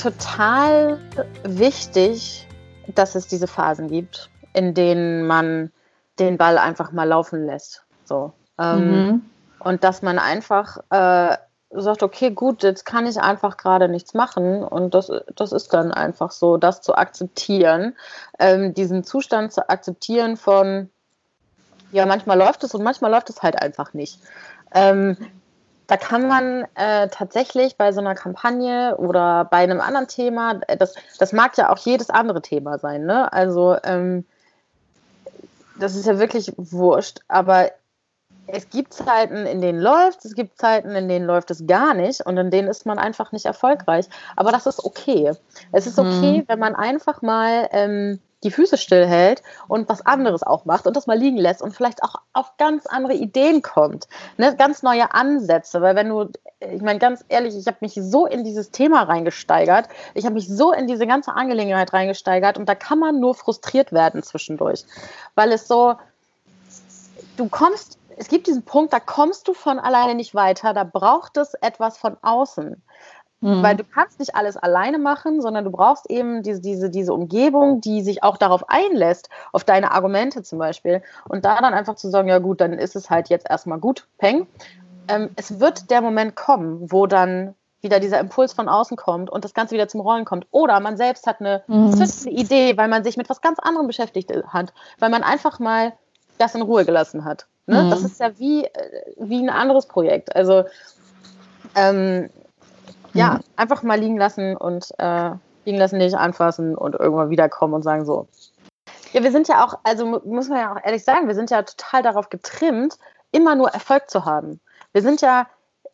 total 0.01 0.99
wichtig, 1.45 2.47
dass 2.95 3.15
es 3.15 3.27
diese 3.27 3.47
Phasen 3.47 3.89
gibt, 3.89 4.31
in 4.53 4.75
denen 4.75 5.27
man 5.27 5.73
den 6.19 6.37
Ball 6.37 6.59
einfach 6.59 6.93
mal 6.93 7.09
laufen 7.09 7.47
lässt. 7.47 7.85
So. 8.05 8.33
Ähm, 8.59 9.07
mhm. 9.07 9.23
Und 9.59 9.85
dass 9.85 10.03
man 10.03 10.19
einfach 10.19 10.79
äh, 10.91 11.37
sagt, 11.75 12.03
okay, 12.03 12.31
gut, 12.31 12.63
jetzt 12.63 12.85
kann 12.85 13.07
ich 13.07 13.21
einfach 13.21 13.57
gerade 13.57 13.89
nichts 13.89 14.15
machen 14.15 14.63
und 14.63 14.95
das, 14.95 15.11
das 15.35 15.53
ist 15.53 15.73
dann 15.73 15.93
einfach 15.93 16.31
so, 16.31 16.57
das 16.57 16.81
zu 16.83 16.95
akzeptieren, 16.95 17.95
ähm, 18.39 18.75
diesen 18.75 19.05
Zustand 19.05 19.53
zu 19.53 19.69
akzeptieren 19.69 20.37
von, 20.37 20.91
ja, 21.93 22.07
manchmal 22.07 22.39
läuft 22.39 22.65
es 22.65 22.75
und 22.75 22.83
manchmal 22.83 23.11
läuft 23.11 23.31
es 23.31 23.43
halt 23.43 23.61
einfach 23.61 23.95
nicht. 23.95 24.19
Ähm, 24.75 25.17
da 25.87 25.97
kann 25.97 26.29
man 26.29 26.67
äh, 26.75 27.09
tatsächlich 27.09 27.77
bei 27.77 27.93
so 27.93 28.01
einer 28.01 28.15
Kampagne 28.15 28.97
oder 28.97 29.45
bei 29.45 29.59
einem 29.59 29.81
anderen 29.81 30.09
Thema, 30.09 30.61
äh, 30.69 30.77
das, 30.77 30.95
das 31.19 31.33
mag 31.33 31.57
ja 31.59 31.71
auch 31.71 31.79
jedes 31.79 32.11
andere 32.11 32.43
Thema 32.43 32.79
sein, 32.79 33.05
ne? 33.05 33.33
Also 33.33 33.77
ähm, 33.85 34.25
das 35.79 35.97
ist 35.97 36.07
ja 36.07 36.19
wirklich 36.19 36.53
wurscht, 36.57 37.21
aber 37.29 37.71
es 38.47 38.69
gibt 38.71 38.93
Zeiten, 38.93 39.47
in 39.47 39.61
denen 39.61 39.81
läuft, 39.81 40.25
es 40.25 40.35
gibt 40.35 40.59
Zeiten, 40.59 40.91
in 40.91 41.09
denen 41.09 41.27
läuft 41.27 41.51
es 41.51 41.67
gar 41.67 41.95
nicht 41.95 42.21
und 42.27 42.37
in 42.37 42.51
denen 42.51 42.69
ist 42.69 42.87
man 42.87 42.99
einfach 42.99 43.33
nicht 43.33 43.47
erfolgreich. 43.47 44.07
Aber 44.37 44.53
das 44.53 44.67
ist 44.67 44.85
okay. 44.85 45.33
Es 45.71 45.87
ist 45.87 45.99
okay, 45.99 46.39
mhm. 46.39 46.45
wenn 46.49 46.59
man 46.59 46.75
einfach 46.75 47.23
mal 47.23 47.69
ähm, 47.73 48.21
die 48.43 48.51
Füße 48.51 48.77
stillhält 48.77 49.43
und 49.69 49.89
was 49.89 50.05
anderes 50.05 50.43
auch 50.43 50.65
macht 50.65 50.87
und 50.87 50.97
das 50.97 51.07
mal 51.07 51.17
liegen 51.17 51.37
lässt 51.37 51.63
und 51.63 51.75
vielleicht 51.75 52.03
auch 52.03 52.17
auf 52.33 52.57
ganz 52.57 52.87
andere 52.87 53.15
Ideen 53.15 53.63
kommt, 53.63 54.09
ne? 54.37 54.55
ganz 54.57 54.83
neue 54.83 55.15
Ansätze, 55.15 55.81
weil 55.81 55.95
wenn 55.95 56.09
du, 56.09 56.29
ich 56.61 56.83
meine 56.83 56.99
ganz 56.99 57.25
ehrlich, 57.29 57.57
ich 57.57 57.67
habe 57.67 57.79
mich 57.81 57.95
so 57.95 58.27
in 58.27 58.45
dieses 58.45 58.71
Thema 58.71 59.05
reingesteigert, 59.05 59.89
ich 60.15 60.25
habe 60.25 60.35
mich 60.35 60.49
so 60.49 60.73
in 60.73 60.87
diese 60.87 61.07
ganze 61.07 61.33
Angelegenheit 61.35 61.93
reingesteigert 61.93 62.59
und 62.59 62.69
da 62.69 62.75
kann 62.75 62.99
man 62.99 63.21
nur 63.21 63.35
frustriert 63.35 63.93
werden 63.93 64.23
zwischendurch, 64.23 64.85
weil 65.35 65.53
es 65.53 65.69
so, 65.69 65.95
du 67.37 67.49
kommst, 67.49 67.99
es 68.17 68.29
gibt 68.29 68.47
diesen 68.47 68.63
Punkt, 68.63 68.93
da 68.93 69.01
kommst 69.01 69.49
du 69.49 69.55
von 69.55 69.79
alleine 69.79 70.15
nicht 70.15 70.35
weiter, 70.35 70.75
da 70.75 70.85
braucht 70.85 71.37
es 71.37 71.55
etwas 71.55 71.99
von 71.99 72.17
außen. 72.23 72.83
Mhm. 73.43 73.63
Weil 73.63 73.77
du 73.77 73.85
kannst 73.85 74.21
nicht 74.21 74.37
alles 74.37 74.57
alleine 74.57 74.99
machen, 74.99 75.41
sondern 75.43 75.65
du 75.65 75.71
brauchst 75.71 76.09
eben 76.09 76.43
diese, 76.45 76.61
diese, 76.61 76.91
diese 76.91 77.13
Umgebung, 77.13 77.81
die 77.81 78.01
sich 78.01 78.23
auch 78.23 78.37
darauf 78.37 78.69
einlässt, 78.69 79.29
auf 79.53 79.65
deine 79.65 79.91
Argumente 79.91 80.43
zum 80.43 80.59
Beispiel. 80.59 81.03
Und 81.29 81.45
da 81.45 81.61
dann 81.61 81.75
einfach 81.75 81.97
zu 81.97 82.09
sagen, 82.09 82.29
ja 82.29 82.39
gut, 82.39 82.61
dann 82.61 82.73
ist 82.73 82.95
es 82.95 83.11
halt 83.11 83.29
jetzt 83.29 83.51
erstmal 83.51 83.79
gut, 83.79 84.07
peng. 84.19 84.47
Ähm, 85.09 85.31
es 85.35 85.59
wird 85.59 85.91
der 85.91 86.01
Moment 86.01 86.37
kommen, 86.37 86.93
wo 86.93 87.07
dann 87.07 87.55
wieder 87.81 87.99
dieser 87.99 88.21
Impuls 88.21 88.53
von 88.53 88.69
außen 88.69 88.97
kommt 88.97 89.29
und 89.29 89.45
das 89.45 89.55
Ganze 89.55 89.75
wieder 89.75 89.89
zum 89.89 90.01
Rollen 90.03 90.25
kommt. 90.25 90.47
Oder 90.53 90.79
man 90.79 90.97
selbst 90.97 91.27
hat 91.27 91.41
eine 91.41 91.65
mhm. 91.67 92.01
Idee, 92.27 92.77
weil 92.77 92.87
man 92.87 93.03
sich 93.03 93.17
mit 93.17 93.29
was 93.29 93.41
ganz 93.41 93.59
anderem 93.59 93.89
beschäftigt 93.89 94.33
hat, 94.47 94.73
weil 95.01 95.11
man 95.11 95.25
einfach 95.25 95.59
mal 95.59 95.93
das 96.39 96.55
in 96.55 96.63
Ruhe 96.63 96.85
gelassen 96.85 97.25
hat. 97.25 97.47
Ne? 97.67 97.83
Mhm. 97.85 97.91
Das 97.91 98.03
ist 98.03 98.21
ja 98.21 98.39
wie, 98.39 98.65
äh, 98.65 99.15
wie 99.19 99.43
ein 99.43 99.51
anderes 99.51 99.87
Projekt. 99.87 100.35
Also 100.35 100.65
ähm, 101.75 102.31
ja, 103.15 103.35
mhm. 103.35 103.41
einfach 103.57 103.83
mal 103.83 103.99
liegen 103.99 104.19
lassen 104.19 104.57
und 104.57 104.89
äh, 104.99 105.31
liegen 105.65 105.79
lassen, 105.79 105.99
nicht 105.99 106.17
anfassen 106.17 106.75
und 106.77 106.95
irgendwann 106.95 107.31
wiederkommen 107.31 107.75
und 107.75 107.83
sagen 107.83 108.05
so. 108.05 108.27
Ja, 109.13 109.23
wir 109.23 109.31
sind 109.31 109.49
ja 109.49 109.65
auch, 109.65 109.79
also 109.85 110.07
muss 110.07 110.49
man 110.49 110.59
ja 110.59 110.73
auch 110.73 110.85
ehrlich 110.85 111.05
sagen, 111.05 111.29
wir 111.29 111.35
sind 111.35 111.51
ja 111.51 111.63
total 111.63 112.03
darauf 112.03 112.31
getrimmt, 112.31 112.99
immer 113.31 113.55
nur 113.55 113.69
Erfolg 113.69 114.11
zu 114.11 114.25
haben. 114.25 114.61
Wir 114.93 115.03
sind 115.03 115.21
ja 115.21 115.47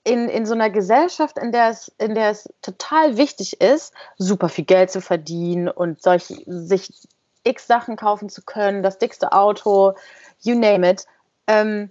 in, 0.05 0.29
in 0.29 0.47
so 0.47 0.55
einer 0.55 0.71
Gesellschaft, 0.71 1.39
in 1.39 1.53
der, 1.53 1.71
es, 1.71 1.93
in 1.99 2.15
der 2.15 2.31
es 2.31 2.49
total 2.63 3.17
wichtig 3.17 3.61
ist, 3.61 3.93
super 4.17 4.49
viel 4.49 4.65
Geld 4.65 4.91
zu 4.91 5.01
verdienen 5.01 5.69
und 5.69 6.03
solch, 6.03 6.25
sich 6.47 7.09
x 7.45 7.67
Sachen 7.67 7.97
kaufen 7.97 8.29
zu 8.29 8.43
können, 8.43 8.83
das 8.83 8.99
dickste 8.99 9.33
Auto, 9.33 9.95
you 10.41 10.55
name 10.55 10.89
it. 10.89 11.07
Ähm, 11.49 11.91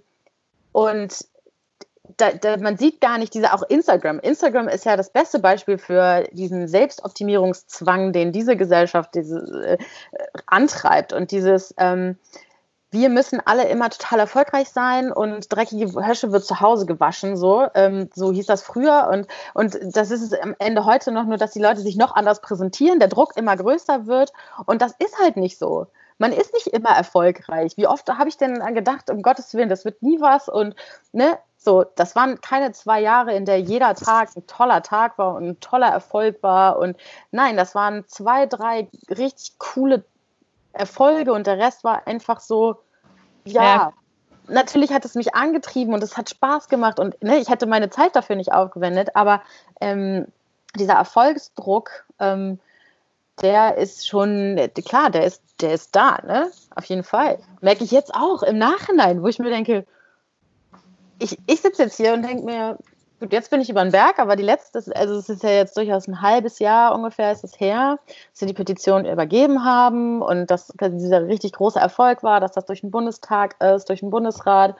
und 0.72 1.14
da, 2.16 2.32
da, 2.32 2.56
man 2.56 2.78
sieht 2.78 3.00
gar 3.00 3.18
nicht 3.18 3.34
diese, 3.34 3.52
auch 3.52 3.62
Instagram. 3.62 4.18
Instagram 4.20 4.68
ist 4.68 4.86
ja 4.86 4.96
das 4.96 5.10
beste 5.10 5.38
Beispiel 5.38 5.78
für 5.78 6.24
diesen 6.32 6.66
Selbstoptimierungszwang, 6.66 8.12
den 8.12 8.32
diese 8.32 8.56
Gesellschaft 8.56 9.14
diese, 9.14 9.78
äh, 9.78 9.78
antreibt. 10.46 11.12
Und 11.12 11.30
dieses, 11.30 11.74
ähm, 11.76 12.16
wir 12.90 13.10
müssen 13.10 13.40
alle 13.44 13.68
immer 13.68 13.90
total 13.90 14.20
erfolgreich 14.20 14.70
sein 14.70 15.12
und 15.12 15.52
dreckige 15.54 15.94
Wäsche 15.94 16.32
wird 16.32 16.44
zu 16.44 16.60
Hause 16.60 16.86
gewaschen, 16.86 17.36
so, 17.36 17.66
ähm, 17.74 18.08
so 18.14 18.32
hieß 18.32 18.46
das 18.46 18.62
früher. 18.62 19.08
Und, 19.12 19.26
und 19.52 19.78
das 19.96 20.10
ist 20.10 20.22
es 20.22 20.32
am 20.32 20.56
Ende 20.58 20.86
heute 20.86 21.12
noch 21.12 21.24
nur, 21.24 21.36
dass 21.36 21.52
die 21.52 21.60
Leute 21.60 21.82
sich 21.82 21.96
noch 21.96 22.14
anders 22.14 22.40
präsentieren, 22.40 22.98
der 22.98 23.08
Druck 23.08 23.36
immer 23.36 23.56
größer 23.56 24.06
wird. 24.06 24.32
Und 24.64 24.80
das 24.80 24.92
ist 24.98 25.18
halt 25.20 25.36
nicht 25.36 25.58
so 25.58 25.86
man 26.18 26.32
ist 26.32 26.52
nicht 26.52 26.66
immer 26.68 26.90
erfolgreich. 26.90 27.76
Wie 27.76 27.86
oft 27.86 28.08
habe 28.08 28.28
ich 28.28 28.36
denn 28.36 28.58
gedacht, 28.74 29.10
um 29.10 29.22
Gottes 29.22 29.54
Willen, 29.54 29.68
das 29.68 29.84
wird 29.84 30.02
nie 30.02 30.20
was 30.20 30.48
und 30.48 30.74
ne, 31.12 31.38
so, 31.56 31.84
das 31.96 32.14
waren 32.14 32.40
keine 32.40 32.72
zwei 32.72 33.00
Jahre, 33.00 33.34
in 33.34 33.44
der 33.44 33.60
jeder 33.60 33.94
Tag 33.94 34.30
ein 34.36 34.46
toller 34.46 34.82
Tag 34.82 35.18
war 35.18 35.34
und 35.34 35.44
ein 35.44 35.60
toller 35.60 35.88
Erfolg 35.88 36.42
war. 36.42 36.78
Und 36.78 36.96
nein, 37.32 37.56
das 37.56 37.74
waren 37.74 38.06
zwei, 38.06 38.46
drei 38.46 38.88
richtig 39.10 39.58
coole 39.58 40.04
Erfolge 40.72 41.32
und 41.32 41.46
der 41.46 41.58
Rest 41.58 41.82
war 41.82 42.06
einfach 42.06 42.40
so, 42.40 42.76
ja, 43.44 43.62
ja. 43.62 43.92
natürlich 44.46 44.92
hat 44.92 45.04
es 45.04 45.16
mich 45.16 45.34
angetrieben 45.34 45.94
und 45.94 46.02
es 46.02 46.16
hat 46.16 46.30
Spaß 46.30 46.68
gemacht 46.68 47.00
und 47.00 47.20
ne, 47.22 47.38
ich 47.38 47.48
hätte 47.48 47.66
meine 47.66 47.90
Zeit 47.90 48.14
dafür 48.14 48.36
nicht 48.36 48.52
aufgewendet, 48.52 49.10
aber 49.14 49.42
ähm, 49.80 50.26
dieser 50.76 50.94
Erfolgsdruck, 50.94 52.04
ähm, 52.20 52.60
der 53.42 53.76
ist 53.76 54.06
schon, 54.06 54.60
klar, 54.84 55.10
der 55.10 55.24
ist, 55.24 55.42
der 55.60 55.74
ist 55.74 55.94
da, 55.94 56.18
ne? 56.26 56.50
Auf 56.74 56.84
jeden 56.84 57.04
Fall. 57.04 57.38
Merke 57.60 57.84
ich 57.84 57.90
jetzt 57.90 58.14
auch 58.14 58.42
im 58.42 58.58
Nachhinein, 58.58 59.22
wo 59.22 59.28
ich 59.28 59.38
mir 59.38 59.50
denke, 59.50 59.86
ich, 61.18 61.38
ich 61.46 61.60
sitze 61.60 61.82
jetzt 61.82 61.96
hier 61.96 62.14
und 62.14 62.22
denke 62.22 62.44
mir, 62.44 62.78
gut, 63.20 63.32
jetzt 63.32 63.50
bin 63.50 63.60
ich 63.60 63.70
über 63.70 63.82
den 63.82 63.92
Berg, 63.92 64.18
aber 64.18 64.36
die 64.36 64.42
letzte, 64.42 64.82
also 64.94 65.14
es 65.16 65.28
ist 65.28 65.42
ja 65.42 65.50
jetzt 65.50 65.76
durchaus 65.76 66.06
ein 66.06 66.22
halbes 66.22 66.58
Jahr 66.58 66.94
ungefähr 66.94 67.32
ist 67.32 67.44
es 67.44 67.58
her, 67.58 67.98
dass 68.06 68.40
sie 68.40 68.46
die 68.46 68.54
Petition 68.54 69.04
übergeben 69.04 69.64
haben 69.64 70.22
und 70.22 70.50
dass 70.50 70.72
dieser 70.80 71.26
richtig 71.26 71.52
große 71.52 71.78
Erfolg 71.78 72.22
war, 72.22 72.40
dass 72.40 72.52
das 72.52 72.66
durch 72.66 72.80
den 72.82 72.90
Bundestag 72.90 73.56
ist, 73.60 73.88
durch 73.88 74.00
den 74.00 74.10
Bundesrat. 74.10 74.76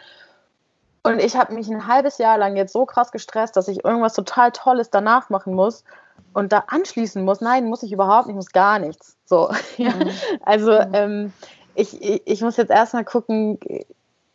Und 1.03 1.21
ich 1.21 1.37
habe 1.37 1.55
mich 1.55 1.69
ein 1.69 1.87
halbes 1.87 2.19
Jahr 2.19 2.39
lang 2.39 2.57
jetzt 2.57 2.73
so 2.73 2.87
krass 2.87 3.13
gestresst, 3.13 3.57
dass 3.57 3.69
ich 3.69 3.85
irgendwas 3.85 4.15
total 4.15 4.53
Tolles 4.53 4.91
danach 4.91 5.31
machen 5.31 5.55
muss 5.55 5.85
und 6.33 6.53
da 6.53 6.65
anschließen 6.69 7.25
muss. 7.25 7.41
Nein, 7.41 7.67
muss 7.67 7.83
ich 7.83 7.93
überhaupt 7.93 8.27
nicht, 8.27 8.37
muss 8.37 8.53
gar 8.53 8.79
nichts. 8.79 9.17
So, 9.25 9.51
ja. 9.77 9.91
Mhm. 9.91 10.11
Also 10.43 10.73
ähm, 10.73 11.33
ich, 11.75 12.01
ich, 12.03 12.23
ich 12.25 12.41
muss 12.41 12.57
jetzt 12.57 12.71
erstmal 12.71 13.05
gucken, 13.05 13.59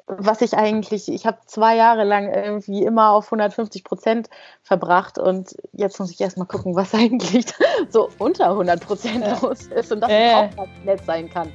was 0.07 0.41
ich 0.41 0.53
eigentlich, 0.55 1.07
ich 1.07 1.25
habe 1.25 1.38
zwei 1.45 1.75
Jahre 1.75 2.03
lang 2.03 2.31
irgendwie 2.31 2.83
immer 2.83 3.12
auf 3.12 3.25
150 3.25 3.83
Prozent 3.83 4.29
verbracht 4.62 5.17
und 5.17 5.55
jetzt 5.71 6.00
muss 6.00 6.12
ich 6.12 6.19
erstmal 6.19 6.47
gucken, 6.47 6.75
was 6.75 6.93
eigentlich 6.93 7.45
so 7.89 8.09
unter 8.19 8.51
100 8.51 8.85
Prozent 8.85 9.25
ja. 9.25 9.38
los 9.41 9.67
ist 9.67 9.91
und 9.91 10.01
dass 10.01 10.12
äh. 10.12 10.47
es 10.47 10.57
auch 10.57 10.67
nett 10.83 11.05
sein 11.05 11.29
kann. 11.29 11.51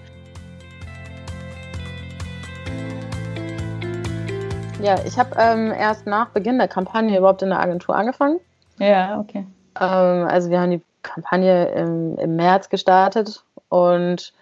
Ja, 4.80 4.94
ich 5.04 5.18
habe 5.18 5.30
ähm, 5.36 5.72
erst 5.72 6.06
nach 6.06 6.28
Beginn 6.30 6.58
der 6.58 6.68
Kampagne 6.68 7.18
überhaupt 7.18 7.42
in 7.42 7.48
der 7.48 7.58
Agentur 7.58 7.96
angefangen. 7.96 8.38
Ja, 8.78 9.18
okay. 9.18 9.44
Ähm, 9.80 10.26
also 10.26 10.50
wir 10.50 10.60
haben 10.60 10.70
die 10.70 10.82
Kampagne 11.02 11.68
im, 11.72 12.16
im 12.18 12.36
März 12.36 12.68
gestartet 12.68 13.44
und 13.68 14.32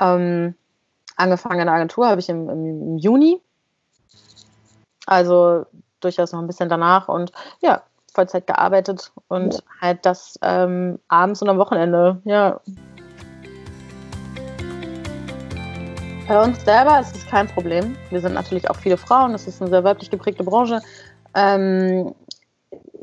ähm, 0.00 0.54
angefangen 1.16 1.60
in 1.60 1.66
der 1.66 1.74
Agentur 1.74 2.08
habe 2.08 2.20
ich 2.20 2.28
im, 2.28 2.48
im, 2.48 2.98
Juni. 2.98 3.40
Also 5.06 5.66
durchaus 6.00 6.32
noch 6.32 6.40
ein 6.40 6.46
bisschen 6.46 6.68
danach 6.68 7.08
und 7.08 7.32
ja, 7.60 7.82
Vollzeit 8.12 8.46
gearbeitet 8.46 9.12
und 9.28 9.62
halt 9.80 10.04
das 10.06 10.38
ähm, 10.42 10.98
abends 11.08 11.42
und 11.42 11.48
am 11.48 11.58
Wochenende, 11.58 12.20
ja. 12.24 12.60
Bei 16.26 16.42
uns 16.42 16.64
selber 16.64 17.00
ist 17.00 17.14
es 17.14 17.26
kein 17.26 17.48
Problem. 17.48 17.96
Wir 18.08 18.20
sind 18.20 18.32
natürlich 18.32 18.70
auch 18.70 18.76
viele 18.76 18.96
Frauen, 18.96 19.34
es 19.34 19.46
ist 19.46 19.60
eine 19.60 19.70
sehr 19.70 19.84
weiblich 19.84 20.10
geprägte 20.10 20.42
Branche. 20.42 20.80
Ähm, 21.34 22.14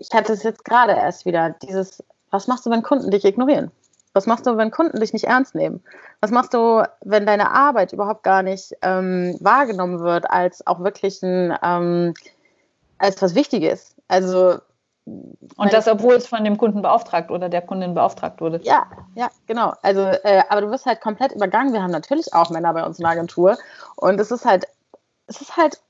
ich 0.02 0.10
hatte 0.14 0.34
es 0.34 0.44
jetzt 0.44 0.66
gerade 0.66 0.94
erst 0.94 1.26
wieder, 1.26 1.52
dieses, 1.62 2.04
was 2.32 2.48
machst 2.48 2.66
du, 2.66 2.72
wenn 2.72 2.82
Kunden 2.82 3.12
dich 3.12 3.24
ignorieren? 3.24 3.72
Was 4.14 4.26
machst 4.26 4.46
du, 4.46 4.58
wenn 4.58 4.72
Kunden 4.72 5.00
dich 5.00 5.14
nicht 5.14 5.26
ernst 5.26 5.56
nehmen? 5.56 5.82
Was 6.20 6.32
machst 6.32 6.54
du, 6.54 6.84
wenn 7.02 7.26
deine 7.26 7.52
Arbeit 7.52 7.94
überhaupt 7.94 8.24
gar 8.24 8.44
nicht 8.44 8.74
ähm, 8.82 9.38
wahrgenommen 9.40 10.00
wird 10.02 10.30
als 10.30 10.66
auch 10.68 10.80
wirklich 10.82 11.22
ein, 11.22 11.58
ähm, 11.64 12.14
als 12.98 13.22
was 13.22 13.36
Wichtiges? 13.36 13.96
Also 14.08 14.58
und 15.06 15.74
das, 15.74 15.88
obwohl 15.88 16.16
es 16.16 16.28
von 16.28 16.44
dem 16.44 16.58
Kunden 16.58 16.82
beauftragt 16.82 17.32
oder 17.32 17.50
der 17.50 17.62
Kundin 17.62 17.94
beauftragt 17.94 18.40
wurde. 18.40 18.60
Ja, 18.64 18.86
ja, 19.16 19.30
genau. 19.48 19.74
Also, 19.82 20.02
äh, 20.02 20.44
aber 20.50 20.62
du 20.62 20.70
wirst 20.70 20.86
halt 20.86 21.02
komplett 21.02 21.32
übergangen. 21.32 21.74
Wir 21.74 21.82
haben 21.82 21.92
natürlich 21.92 22.34
auch 22.34 22.50
Männer 22.50 22.74
bei 22.74 22.84
uns 22.84 23.00
in 23.00 23.04
der 23.04 23.14
Agentur. 23.14 23.58
Und 23.96 24.20
es 24.20 24.30
ist 24.30 24.46
halt, 24.46 24.68
es 25.28 25.42
ist 25.42 25.58
halt 25.58 25.82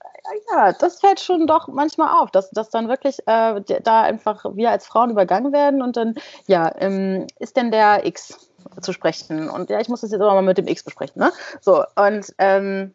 ja, 0.52 0.74
das 0.74 1.00
fällt 1.00 1.20
schon 1.20 1.48
doch 1.48 1.68
manchmal 1.68 2.22
auf, 2.22 2.32
dass, 2.32 2.50
dass 2.52 2.70
dann 2.70 2.88
wirklich 2.90 3.20
äh, 3.28 3.62
da 3.84 4.02
einfach 4.02 4.46
wir 4.54 4.72
als 4.72 4.86
Frauen 4.88 5.12
übergangen 5.12 5.52
werden 5.54 5.82
und 5.82 5.98
dann, 5.98 6.16
ja, 6.48 6.72
ähm, 6.80 7.28
ist 7.40 7.58
denn 7.58 7.72
der 7.72 8.06
X 8.06 8.50
zu 8.82 8.94
sprechen? 8.94 9.50
Und 9.50 9.70
ja, 9.70 9.80
ich 9.80 9.90
muss 9.90 10.02
das 10.02 10.12
jetzt 10.12 10.22
aber 10.22 10.34
mal 10.34 10.42
mit 10.42 10.58
dem 10.58 10.68
X 10.68 10.84
besprechen, 10.84 11.22
ne? 11.22 11.32
So, 11.62 11.84
und 11.96 12.34
ähm, 12.38 12.94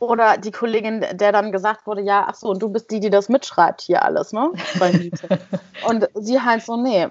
oder 0.00 0.36
die 0.38 0.52
Kollegin, 0.52 1.04
der 1.12 1.32
dann 1.32 1.50
gesagt 1.50 1.86
wurde, 1.86 2.02
ja, 2.02 2.26
ach 2.28 2.34
so, 2.34 2.48
und 2.48 2.62
du 2.62 2.68
bist 2.68 2.90
die, 2.90 3.00
die 3.00 3.10
das 3.10 3.28
mitschreibt 3.28 3.80
hier 3.80 4.04
alles, 4.04 4.32
ne? 4.32 4.52
und 5.88 6.08
sie 6.14 6.40
halt 6.40 6.62
so, 6.62 6.76
nee, 6.76 7.08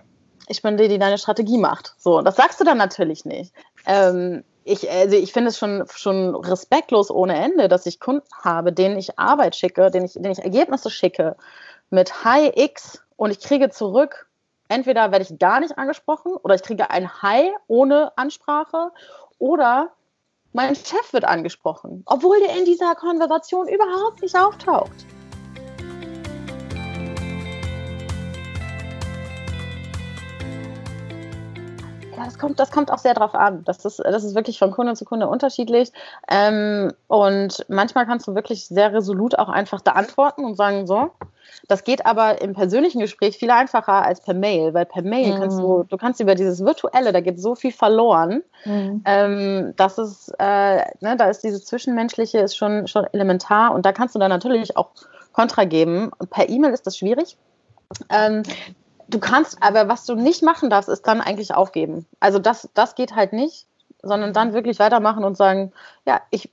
ich 0.47 0.61
bin 0.61 0.77
die, 0.77 0.87
die 0.87 0.97
deine 0.97 1.17
Strategie 1.17 1.57
macht. 1.57 1.95
So, 1.97 2.21
das 2.21 2.37
sagst 2.37 2.59
du 2.59 2.63
dann 2.63 2.77
natürlich 2.77 3.25
nicht. 3.25 3.53
Ähm, 3.85 4.43
ich, 4.67 4.89
also 4.89 5.15
ich 5.15 5.31
finde 5.31 5.49
es 5.49 5.57
schon, 5.57 5.85
schon 5.87 6.35
respektlos 6.35 7.09
ohne 7.09 7.35
Ende, 7.35 7.67
dass 7.67 7.85
ich 7.85 7.99
Kunden 7.99 8.27
habe, 8.43 8.73
denen 8.73 8.97
ich 8.97 9.17
Arbeit 9.17 9.55
schicke, 9.55 9.89
denen 9.91 10.05
ich, 10.05 10.13
denen 10.13 10.31
ich 10.31 10.39
Ergebnisse 10.39 10.89
schicke 10.89 11.35
mit 11.89 12.23
Hi 12.25 12.51
X 12.53 13.01
und 13.15 13.31
ich 13.31 13.39
kriege 13.39 13.69
zurück, 13.69 14.27
entweder 14.67 15.11
werde 15.11 15.25
ich 15.29 15.39
gar 15.39 15.59
nicht 15.61 15.77
angesprochen 15.77 16.33
oder 16.43 16.55
ich 16.55 16.63
kriege 16.63 16.89
ein 16.89 17.21
Hi 17.21 17.51
ohne 17.67 18.11
Ansprache 18.17 18.91
oder 19.39 19.91
mein 20.53 20.75
Chef 20.75 21.13
wird 21.13 21.25
angesprochen, 21.25 22.03
obwohl 22.05 22.39
der 22.39 22.57
in 22.57 22.65
dieser 22.65 22.95
Konversation 22.95 23.67
überhaupt 23.67 24.21
nicht 24.21 24.37
auftaucht. 24.37 25.05
Das 32.27 32.37
kommt, 32.37 32.59
das 32.59 32.71
kommt 32.71 32.91
auch 32.91 32.97
sehr 32.97 33.13
drauf 33.13 33.33
an. 33.33 33.63
Das 33.63 33.85
ist, 33.85 33.99
das 33.99 34.23
ist 34.23 34.35
wirklich 34.35 34.59
von 34.59 34.71
Kunde 34.71 34.93
zu 34.95 35.05
Kunde 35.05 35.27
unterschiedlich. 35.27 35.91
Ähm, 36.29 36.91
und 37.07 37.65
manchmal 37.69 38.05
kannst 38.05 38.27
du 38.27 38.35
wirklich 38.35 38.67
sehr 38.67 38.93
resolut 38.93 39.39
auch 39.39 39.47
einfach 39.47 39.79
da 39.81 39.93
antworten 39.93 40.43
und 40.43 40.55
sagen, 40.55 40.85
so. 40.85 41.11
Das 41.69 41.85
geht 41.85 42.05
aber 42.05 42.41
im 42.41 42.53
persönlichen 42.53 42.99
Gespräch 42.99 43.37
viel 43.37 43.49
einfacher 43.49 44.03
als 44.03 44.19
per 44.19 44.33
Mail, 44.33 44.73
weil 44.73 44.85
per 44.85 45.01
Mail 45.01 45.35
mhm. 45.35 45.39
kannst 45.39 45.59
du, 45.59 45.83
du 45.83 45.97
kannst 45.97 46.19
über 46.19 46.35
dieses 46.35 46.63
Virtuelle, 46.63 47.13
da 47.13 47.21
geht 47.21 47.39
so 47.39 47.55
viel 47.55 47.71
verloren. 47.71 48.43
Mhm. 48.65 49.01
Ähm, 49.05 49.73
das 49.77 49.97
ist, 49.97 50.33
äh, 50.37 50.77
ne, 50.99 51.15
da 51.17 51.29
ist 51.29 51.43
dieses 51.45 51.63
Zwischenmenschliche 51.63 52.39
ist 52.39 52.57
schon, 52.57 52.87
schon 52.87 53.05
elementar 53.13 53.73
und 53.73 53.85
da 53.85 53.93
kannst 53.93 54.15
du 54.15 54.19
dann 54.19 54.29
natürlich 54.29 54.75
auch 54.75 54.89
Kontra 55.31 55.63
geben. 55.63 56.11
Per 56.29 56.49
E-Mail 56.49 56.73
ist 56.73 56.85
das 56.85 56.97
schwierig. 56.97 57.37
Ähm, 58.09 58.43
Du 59.09 59.19
kannst, 59.19 59.61
aber 59.61 59.87
was 59.87 60.05
du 60.05 60.15
nicht 60.15 60.43
machen 60.43 60.69
darfst, 60.69 60.89
ist 60.89 61.07
dann 61.07 61.21
eigentlich 61.21 61.53
aufgeben. 61.53 62.05
Also 62.19 62.39
das, 62.39 62.69
das 62.73 62.95
geht 62.95 63.15
halt 63.15 63.33
nicht, 63.33 63.65
sondern 64.01 64.33
dann 64.33 64.53
wirklich 64.53 64.79
weitermachen 64.79 65.23
und 65.23 65.37
sagen, 65.37 65.71
ja, 66.05 66.21
ich 66.29 66.51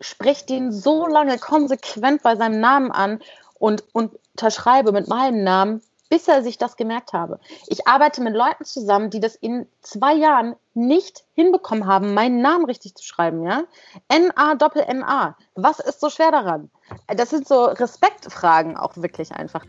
spreche 0.00 0.46
den 0.46 0.72
so 0.72 1.06
lange 1.06 1.38
konsequent 1.38 2.22
bei 2.22 2.36
seinem 2.36 2.60
Namen 2.60 2.90
an 2.90 3.20
und, 3.58 3.84
unterschreibe 3.92 4.92
mit 4.92 5.08
meinem 5.08 5.44
Namen, 5.44 5.82
bis 6.08 6.26
er 6.26 6.42
sich 6.42 6.58
das 6.58 6.76
gemerkt 6.76 7.12
habe. 7.12 7.38
Ich 7.68 7.86
arbeite 7.86 8.20
mit 8.20 8.34
Leuten 8.34 8.64
zusammen, 8.64 9.10
die 9.10 9.20
das 9.20 9.36
in 9.36 9.66
zwei 9.82 10.14
Jahren 10.14 10.56
nicht 10.74 11.24
hinbekommen 11.34 11.86
haben, 11.86 12.14
meinen 12.14 12.40
Namen 12.40 12.64
richtig 12.64 12.94
zu 12.94 13.04
schreiben, 13.04 13.44
ja? 13.44 13.62
N-A 14.08 14.54
Doppel 14.54 14.82
N-A. 14.82 15.36
Was 15.54 15.78
ist 15.78 16.00
so 16.00 16.10
schwer 16.10 16.32
daran? 16.32 16.70
Das 17.06 17.30
sind 17.30 17.46
so 17.46 17.64
Respektfragen 17.64 18.76
auch 18.76 18.96
wirklich 18.96 19.32
einfach. 19.32 19.64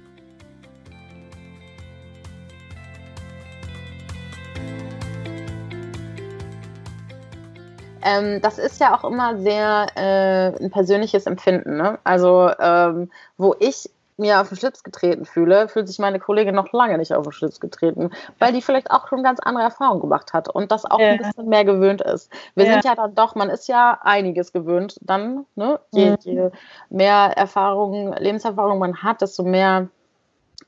Ähm, 8.04 8.42
das 8.42 8.58
ist 8.58 8.80
ja 8.80 8.96
auch 8.96 9.04
immer 9.04 9.38
sehr 9.38 9.88
äh, 9.96 10.64
ein 10.64 10.72
persönliches 10.72 11.26
Empfinden. 11.26 11.78
Ne? 11.78 12.00
Also, 12.04 12.52
ähm, 12.60 13.12
wo 13.38 13.56
ich 13.60 13.90
mir 14.18 14.40
auf 14.40 14.50
den 14.50 14.58
Schlips 14.58 14.84
getreten 14.84 15.26
fühle, 15.26 15.68
fühlt 15.68 15.88
sich 15.88 16.00
meine 16.00 16.20
Kollegin 16.20 16.56
noch 16.56 16.72
lange 16.72 16.98
nicht 16.98 17.14
auf 17.14 17.24
den 17.24 17.32
Schlips 17.32 17.60
getreten, 17.60 18.12
weil 18.40 18.54
die 18.54 18.62
vielleicht 18.62 18.92
auch 18.92 19.08
schon 19.08 19.24
ganz 19.24 19.40
andere 19.40 19.64
Erfahrungen 19.64 20.00
gemacht 20.00 20.32
hat 20.32 20.48
und 20.48 20.72
das 20.72 20.86
auch 20.86 21.00
ja. 21.00 21.10
ein 21.10 21.18
bisschen 21.18 21.50
mehr 21.50 21.66
gewöhnt 21.66 22.02
ist. 22.02 22.32
Wir 22.56 22.66
ja. 22.66 22.74
sind 22.74 22.86
ja 22.86 22.96
dann 22.96 23.16
doch, 23.16 23.36
man 23.36 23.50
ist 23.50 23.68
ja 23.68 24.00
einiges 24.04 24.54
gewöhnt. 24.54 24.98
Dann, 25.02 25.46
ne, 25.56 25.80
je, 25.92 26.12
mhm. 26.12 26.18
je 26.22 26.50
mehr 26.90 27.34
Erfahrungen, 27.36 28.14
Lebenserfahrung 28.14 28.80
man 28.80 29.02
hat, 29.02 29.22
desto 29.22 29.44
mehr 29.44 29.90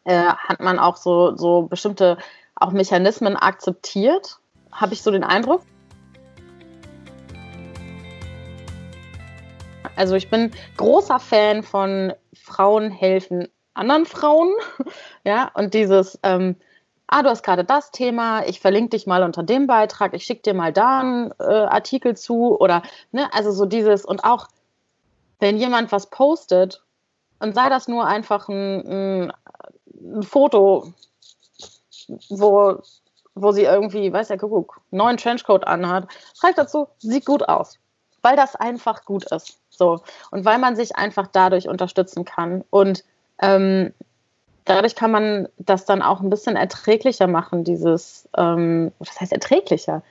äh, 0.03 0.23
hat 0.23 0.59
man 0.59 0.79
auch 0.79 0.97
so, 0.97 1.35
so 1.37 1.63
bestimmte 1.63 2.17
auch 2.55 2.71
Mechanismen 2.71 3.35
akzeptiert, 3.35 4.39
habe 4.71 4.93
ich 4.93 5.03
so 5.03 5.11
den 5.11 5.23
Eindruck. 5.23 5.61
Also 9.95 10.15
ich 10.15 10.29
bin 10.29 10.51
großer 10.77 11.19
Fan 11.19 11.63
von 11.63 12.13
Frauen 12.33 12.91
helfen 12.91 13.47
anderen 13.73 14.05
Frauen. 14.05 14.53
Ja, 15.25 15.51
und 15.53 15.73
dieses, 15.73 16.19
ähm, 16.23 16.57
ah, 17.07 17.23
du 17.23 17.29
hast 17.29 17.43
gerade 17.43 17.63
das 17.63 17.91
Thema, 17.91 18.45
ich 18.45 18.59
verlinke 18.59 18.89
dich 18.89 19.07
mal 19.07 19.23
unter 19.23 19.41
dem 19.41 19.67
Beitrag, 19.67 20.13
ich 20.13 20.25
schicke 20.25 20.41
dir 20.41 20.53
mal 20.53 20.73
da 20.73 20.99
einen 20.99 21.31
äh, 21.39 21.43
Artikel 21.43 22.17
zu 22.17 22.59
oder, 22.59 22.83
ne, 23.13 23.33
also 23.33 23.51
so 23.51 23.65
dieses 23.65 24.03
und 24.03 24.25
auch, 24.25 24.49
wenn 25.39 25.57
jemand 25.57 25.93
was 25.93 26.09
postet 26.09 26.83
und 27.39 27.55
sei 27.55 27.69
das 27.69 27.87
nur 27.87 28.05
einfach 28.05 28.49
ein, 28.49 28.85
ein, 28.85 29.33
ein 30.01 30.23
Foto, 30.23 30.91
wo, 32.27 32.81
wo 33.35 33.51
sie 33.53 33.63
irgendwie, 33.63 34.11
weiß 34.11 34.27
ja, 34.27 34.35
guck, 34.35 34.81
neuen 34.91 35.15
Trenchcoat 35.15 35.65
anhat, 35.65 36.09
schreibt 36.37 36.57
dazu, 36.57 36.89
sieht 36.99 37.25
gut 37.25 37.47
aus, 37.47 37.79
weil 38.23 38.35
das 38.35 38.55
einfach 38.55 39.05
gut 39.05 39.25
ist. 39.31 39.59
So. 39.69 40.01
Und 40.31 40.45
weil 40.45 40.57
man 40.57 40.75
sich 40.75 40.95
einfach 40.95 41.27
dadurch 41.27 41.67
unterstützen 41.67 42.25
kann. 42.25 42.63
Und 42.71 43.03
ähm, 43.39 43.93
dadurch 44.65 44.95
kann 44.95 45.11
man 45.11 45.47
das 45.57 45.85
dann 45.85 46.01
auch 46.01 46.21
ein 46.21 46.29
bisschen 46.29 46.55
erträglicher 46.55 47.27
machen, 47.27 47.63
dieses, 47.63 48.27
ähm, 48.35 48.91
was 48.97 49.19
heißt 49.19 49.33
erträglicher? 49.33 50.01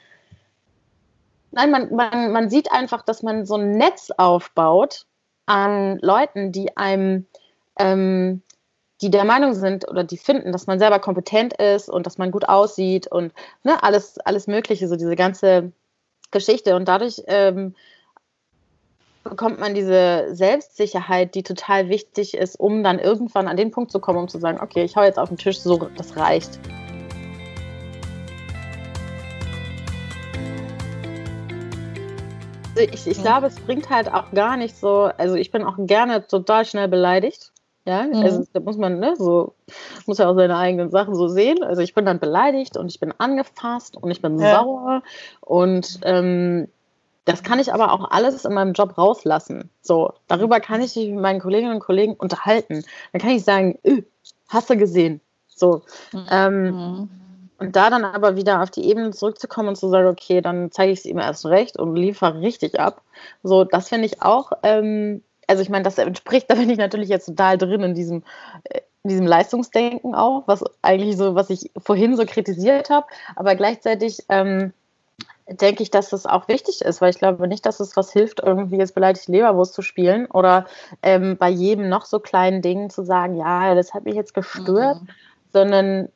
Nein, 1.50 1.70
man, 1.70 1.94
man, 1.94 2.32
man 2.32 2.50
sieht 2.50 2.70
einfach, 2.70 3.02
dass 3.02 3.22
man 3.22 3.44
so 3.44 3.56
ein 3.56 3.72
Netz 3.72 4.10
aufbaut 4.16 5.06
an 5.46 5.98
Leuten, 5.98 6.52
die 6.52 6.76
einem, 6.76 7.26
ähm, 7.78 8.42
die 9.00 9.10
der 9.10 9.24
Meinung 9.24 9.54
sind 9.54 9.88
oder 9.88 10.04
die 10.04 10.16
finden, 10.16 10.52
dass 10.52 10.66
man 10.66 10.78
selber 10.78 10.98
kompetent 10.98 11.54
ist 11.54 11.88
und 11.88 12.06
dass 12.06 12.18
man 12.18 12.30
gut 12.30 12.48
aussieht 12.48 13.06
und 13.06 13.32
ne, 13.64 13.82
alles, 13.82 14.18
alles 14.18 14.46
Mögliche, 14.46 14.86
so 14.86 14.96
diese 14.96 15.16
ganze 15.16 15.72
Geschichte. 16.30 16.76
Und 16.76 16.86
dadurch 16.86 17.22
ähm, 17.26 17.74
bekommt 19.24 19.60
man 19.60 19.74
diese 19.74 20.34
Selbstsicherheit, 20.34 21.34
die 21.34 21.42
total 21.42 21.88
wichtig 21.88 22.34
ist, 22.34 22.58
um 22.58 22.82
dann 22.82 22.98
irgendwann 22.98 23.48
an 23.48 23.56
den 23.56 23.70
Punkt 23.70 23.92
zu 23.92 24.00
kommen, 24.00 24.18
um 24.18 24.28
zu 24.28 24.38
sagen, 24.38 24.58
okay, 24.60 24.84
ich 24.84 24.96
hau 24.96 25.02
jetzt 25.02 25.18
auf 25.18 25.28
den 25.28 25.38
Tisch, 25.38 25.60
so, 25.60 25.88
das 25.96 26.16
reicht. 26.16 26.58
Also 32.74 32.90
ich, 32.90 33.06
ich 33.06 33.22
glaube, 33.22 33.46
es 33.48 33.56
bringt 33.56 33.90
halt 33.90 34.12
auch 34.12 34.30
gar 34.32 34.56
nicht 34.56 34.76
so, 34.76 35.10
also 35.18 35.34
ich 35.34 35.50
bin 35.50 35.62
auch 35.62 35.76
gerne 35.78 36.26
total 36.26 36.64
schnell 36.64 36.88
beleidigt. 36.88 37.52
Ja, 37.84 38.04
mhm. 38.04 38.14
also 38.22 38.44
da 38.52 38.60
muss 38.60 38.76
man, 38.76 39.00
ne, 39.00 39.16
so, 39.16 39.54
muss 40.06 40.18
ja 40.18 40.28
auch 40.28 40.36
seine 40.36 40.56
eigenen 40.56 40.90
Sachen 40.90 41.14
so 41.14 41.28
sehen. 41.28 41.62
Also 41.62 41.82
ich 41.82 41.94
bin 41.94 42.06
dann 42.06 42.20
beleidigt 42.20 42.76
und 42.76 42.88
ich 42.88 43.00
bin 43.00 43.12
angefasst 43.18 43.96
und 43.96 44.10
ich 44.10 44.22
bin 44.22 44.38
ja. 44.38 44.60
sauer 44.60 45.02
und 45.40 45.98
ähm, 46.04 46.68
das 47.24 47.42
kann 47.42 47.58
ich 47.58 47.72
aber 47.72 47.92
auch 47.92 48.10
alles 48.10 48.44
in 48.44 48.54
meinem 48.54 48.72
Job 48.72 48.98
rauslassen. 48.98 49.70
So, 49.80 50.12
darüber 50.26 50.60
kann 50.60 50.82
ich 50.82 50.96
mich 50.96 51.08
mit 51.08 51.20
meinen 51.20 51.40
Kolleginnen 51.40 51.74
und 51.74 51.80
Kollegen 51.80 52.14
unterhalten. 52.14 52.84
Dann 53.12 53.20
kann 53.20 53.30
ich 53.30 53.44
sagen, 53.44 53.78
hast 54.48 54.70
du 54.70 54.76
gesehen? 54.76 55.20
So. 55.48 55.82
Mhm. 56.12 56.26
Ähm, 56.30 57.10
und 57.58 57.76
da 57.76 57.90
dann 57.90 58.04
aber 58.04 58.34
wieder 58.34 58.60
auf 58.60 58.70
die 58.70 58.88
Ebene 58.88 59.12
zurückzukommen 59.12 59.68
und 59.68 59.76
zu 59.76 59.88
sagen, 59.88 60.08
okay, 60.08 60.40
dann 60.40 60.72
zeige 60.72 60.92
ich 60.92 61.00
es 61.00 61.04
ihm 61.04 61.18
erst 61.18 61.46
recht 61.46 61.78
und 61.78 61.94
liefere 61.94 62.40
richtig 62.40 62.80
ab. 62.80 63.02
So, 63.44 63.62
das 63.62 63.88
finde 63.88 64.06
ich 64.06 64.20
auch, 64.20 64.50
ähm, 64.64 65.22
also 65.46 65.62
ich 65.62 65.68
meine, 65.68 65.84
das 65.84 65.98
entspricht, 65.98 66.46
da 66.50 66.56
bin 66.56 66.70
ich 66.70 66.78
natürlich 66.78 67.08
jetzt 67.08 67.26
total 67.26 67.58
drin 67.58 67.82
in 67.82 67.94
diesem, 67.94 68.24
äh, 68.64 68.80
in 69.04 69.10
diesem 69.10 69.26
Leistungsdenken 69.26 70.14
auch, 70.16 70.42
was 70.46 70.64
eigentlich 70.82 71.16
so, 71.16 71.36
was 71.36 71.50
ich 71.50 71.70
vorhin 71.76 72.16
so 72.16 72.24
kritisiert 72.24 72.90
habe, 72.90 73.06
aber 73.36 73.54
gleichzeitig 73.54 74.24
ähm, 74.28 74.72
denke 75.48 75.82
ich, 75.82 75.90
dass 75.90 76.10
das 76.10 76.26
auch 76.26 76.48
wichtig 76.48 76.82
ist, 76.82 77.00
weil 77.00 77.10
ich 77.10 77.18
glaube 77.18 77.48
nicht, 77.48 77.66
dass 77.66 77.80
es 77.80 77.96
was 77.96 78.12
hilft, 78.12 78.40
irgendwie 78.40 78.76
jetzt 78.76 78.94
beleidigt 78.94 79.28
Leberwurst 79.28 79.74
zu 79.74 79.82
spielen 79.82 80.26
oder 80.26 80.66
ähm, 81.02 81.36
bei 81.36 81.48
jedem 81.48 81.88
noch 81.88 82.04
so 82.04 82.20
kleinen 82.20 82.62
Dingen 82.62 82.90
zu 82.90 83.04
sagen, 83.04 83.36
ja, 83.36 83.74
das 83.74 83.94
hat 83.94 84.04
mich 84.04 84.14
jetzt 84.14 84.34
gestört, 84.34 85.02
mhm. 85.02 85.08
sondern 85.52 86.08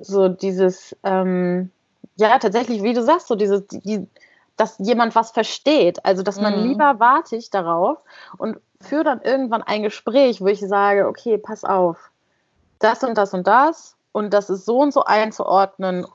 so 0.00 0.28
dieses, 0.28 0.96
ähm, 1.04 1.70
ja, 2.16 2.38
tatsächlich, 2.38 2.82
wie 2.82 2.92
du 2.92 3.02
sagst, 3.02 3.28
so 3.28 3.34
dieses, 3.34 3.66
die, 3.68 4.06
dass 4.56 4.78
jemand 4.78 5.14
was 5.14 5.30
versteht. 5.30 6.04
Also, 6.04 6.22
dass 6.22 6.40
man 6.40 6.60
mhm. 6.60 6.68
lieber 6.68 6.98
warte 6.98 7.36
ich 7.36 7.50
darauf 7.50 7.98
und 8.38 8.58
führe 8.80 9.04
dann 9.04 9.20
irgendwann 9.22 9.62
ein 9.62 9.82
Gespräch, 9.82 10.40
wo 10.40 10.46
ich 10.46 10.60
sage, 10.60 11.06
okay, 11.06 11.38
pass 11.38 11.64
auf, 11.64 12.10
das 12.78 13.04
und 13.04 13.16
das 13.16 13.32
und 13.32 13.46
das 13.46 13.96
und 14.10 14.34
das 14.34 14.50
ist 14.50 14.64
so 14.64 14.78
und 14.78 14.92
so 14.92 15.04
einzuordnen 15.04 16.06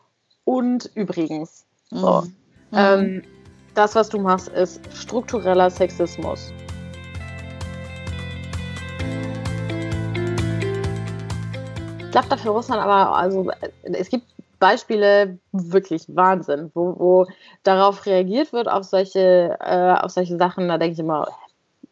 und 0.43 0.91
übrigens. 0.95 1.65
So. 1.89 2.21
Mhm. 2.21 2.35
Mhm. 2.77 2.83
Ähm, 2.83 3.23
das, 3.73 3.95
was 3.95 4.09
du 4.09 4.19
machst, 4.19 4.49
ist 4.49 4.79
struktureller 4.93 5.69
Sexismus. 5.69 6.53
Ich 11.99 12.11
glaube, 12.11 12.27
dafür 12.29 12.53
muss 12.53 12.67
man 12.67 12.79
aber, 12.79 13.15
also 13.15 13.51
es 13.83 14.09
gibt 14.09 14.25
Beispiele, 14.59 15.37
wirklich 15.51 16.05
Wahnsinn, 16.07 16.71
wo, 16.73 16.95
wo 16.97 17.27
darauf 17.63 18.05
reagiert 18.05 18.53
wird, 18.53 18.67
auf 18.67 18.83
solche, 18.83 19.57
äh, 19.59 19.93
auf 20.03 20.11
solche 20.11 20.37
Sachen, 20.37 20.67
da 20.67 20.77
denke 20.77 20.93
ich 20.93 20.99
immer, 20.99 21.27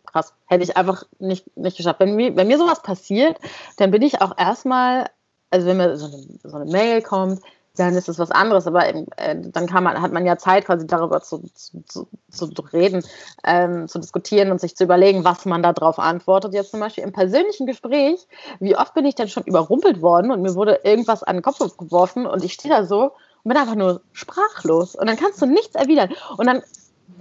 krass, 0.06 0.34
hätte 0.46 0.64
ich 0.64 0.78
einfach 0.78 1.04
nicht, 1.20 1.56
nicht 1.58 1.78
geschafft. 1.78 2.00
Wenn 2.00 2.16
mir, 2.16 2.36
wenn 2.36 2.48
mir 2.48 2.58
sowas 2.58 2.82
passiert, 2.82 3.38
dann 3.78 3.92
bin 3.92 4.02
ich 4.02 4.22
auch 4.22 4.38
erstmal, 4.38 5.10
also 5.50 5.68
wenn 5.68 5.78
mir 5.78 5.98
so 5.98 6.06
eine, 6.06 6.24
so 6.44 6.56
eine 6.56 6.72
Mail 6.72 7.02
kommt, 7.02 7.42
dann 7.76 7.96
ist 7.96 8.10
es 8.10 8.20
was 8.20 8.32
anderes, 8.32 8.68
aber 8.68 8.86
äh, 8.88 9.36
dann 9.36 9.68
kann 9.68 9.84
man, 9.84 10.02
hat 10.02 10.12
man 10.12 10.26
ja 10.26 10.38
Zeit, 10.38 10.66
quasi 10.66 10.88
darüber 10.88 11.22
zu, 11.22 11.44
zu, 11.54 12.08
zu, 12.30 12.48
zu 12.48 12.62
reden, 12.74 13.04
ähm, 13.44 13.88
zu 13.88 14.00
diskutieren 14.00 14.52
und 14.52 14.62
sich 14.62 14.76
zu 14.76 14.84
überlegen, 14.84 15.24
was 15.24 15.46
man 15.46 15.64
da 15.64 15.74
drauf 15.74 16.00
antwortet. 16.00 16.54
Jetzt 16.54 16.72
zum 16.72 16.80
Beispiel 16.80 17.04
im 17.04 17.12
persönlichen 17.12 17.68
Gespräch, 17.68 18.28
wie 18.60 18.78
oft 18.78 18.94
bin 18.94 19.06
ich 19.06 19.16
denn 19.16 19.28
schon 19.28 19.44
überrumpelt 19.44 20.02
worden 20.02 20.32
und 20.32 20.42
mir 20.42 20.56
wurde 20.56 20.80
irgendwas 20.84 21.24
an 21.24 21.38
den 21.38 21.44
Kopf 21.44 21.60
geworfen 21.78 22.26
und 22.26 22.44
ich 22.44 22.54
stehe 22.54 22.74
da 22.74 22.86
so 22.86 23.04
und 23.44 23.50
bin 23.50 23.58
einfach 23.58 23.76
nur 23.76 24.02
sprachlos 24.14 24.96
und 24.96 25.08
dann 25.08 25.18
kannst 25.18 25.42
du 25.42 25.46
nichts 25.46 25.76
erwidern. 25.76 26.10
Und 26.38 26.48
dann 26.48 26.62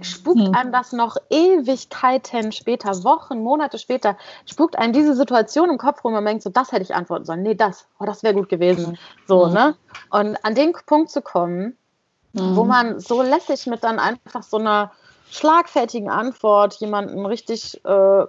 spukt 0.01 0.39
mhm. 0.39 0.55
einem 0.55 0.71
das 0.71 0.91
noch 0.91 1.17
Ewigkeiten 1.29 2.51
später, 2.51 3.03
Wochen, 3.03 3.41
Monate 3.41 3.77
später, 3.77 4.17
spukt 4.45 4.77
einem 4.77 4.93
diese 4.93 5.15
Situation 5.15 5.69
im 5.69 5.77
Kopf 5.77 6.03
rum 6.03 6.13
und 6.13 6.23
man 6.23 6.25
denkt 6.25 6.43
so, 6.43 6.49
das 6.49 6.71
hätte 6.71 6.83
ich 6.83 6.93
antworten 6.93 7.25
sollen. 7.25 7.43
Nee, 7.43 7.55
das, 7.55 7.87
oh, 7.99 8.05
das 8.05 8.23
wäre 8.23 8.33
gut 8.33 8.49
gewesen. 8.49 8.91
Mhm. 8.91 8.97
So, 9.27 9.47
mhm. 9.47 9.53
ne? 9.53 9.75
Und 10.09 10.43
an 10.43 10.55
den 10.55 10.73
Punkt 10.85 11.11
zu 11.11 11.21
kommen, 11.21 11.77
wo 12.33 12.63
mhm. 12.63 12.69
man 12.69 12.99
so 12.99 13.21
lässig 13.21 13.65
mit 13.67 13.83
dann 13.83 13.99
einfach 13.99 14.43
so 14.43 14.57
einer 14.57 14.91
schlagfertigen 15.31 16.09
Antwort 16.09 16.75
jemanden 16.75 17.25
richtig 17.25 17.83
äh, 17.85 18.25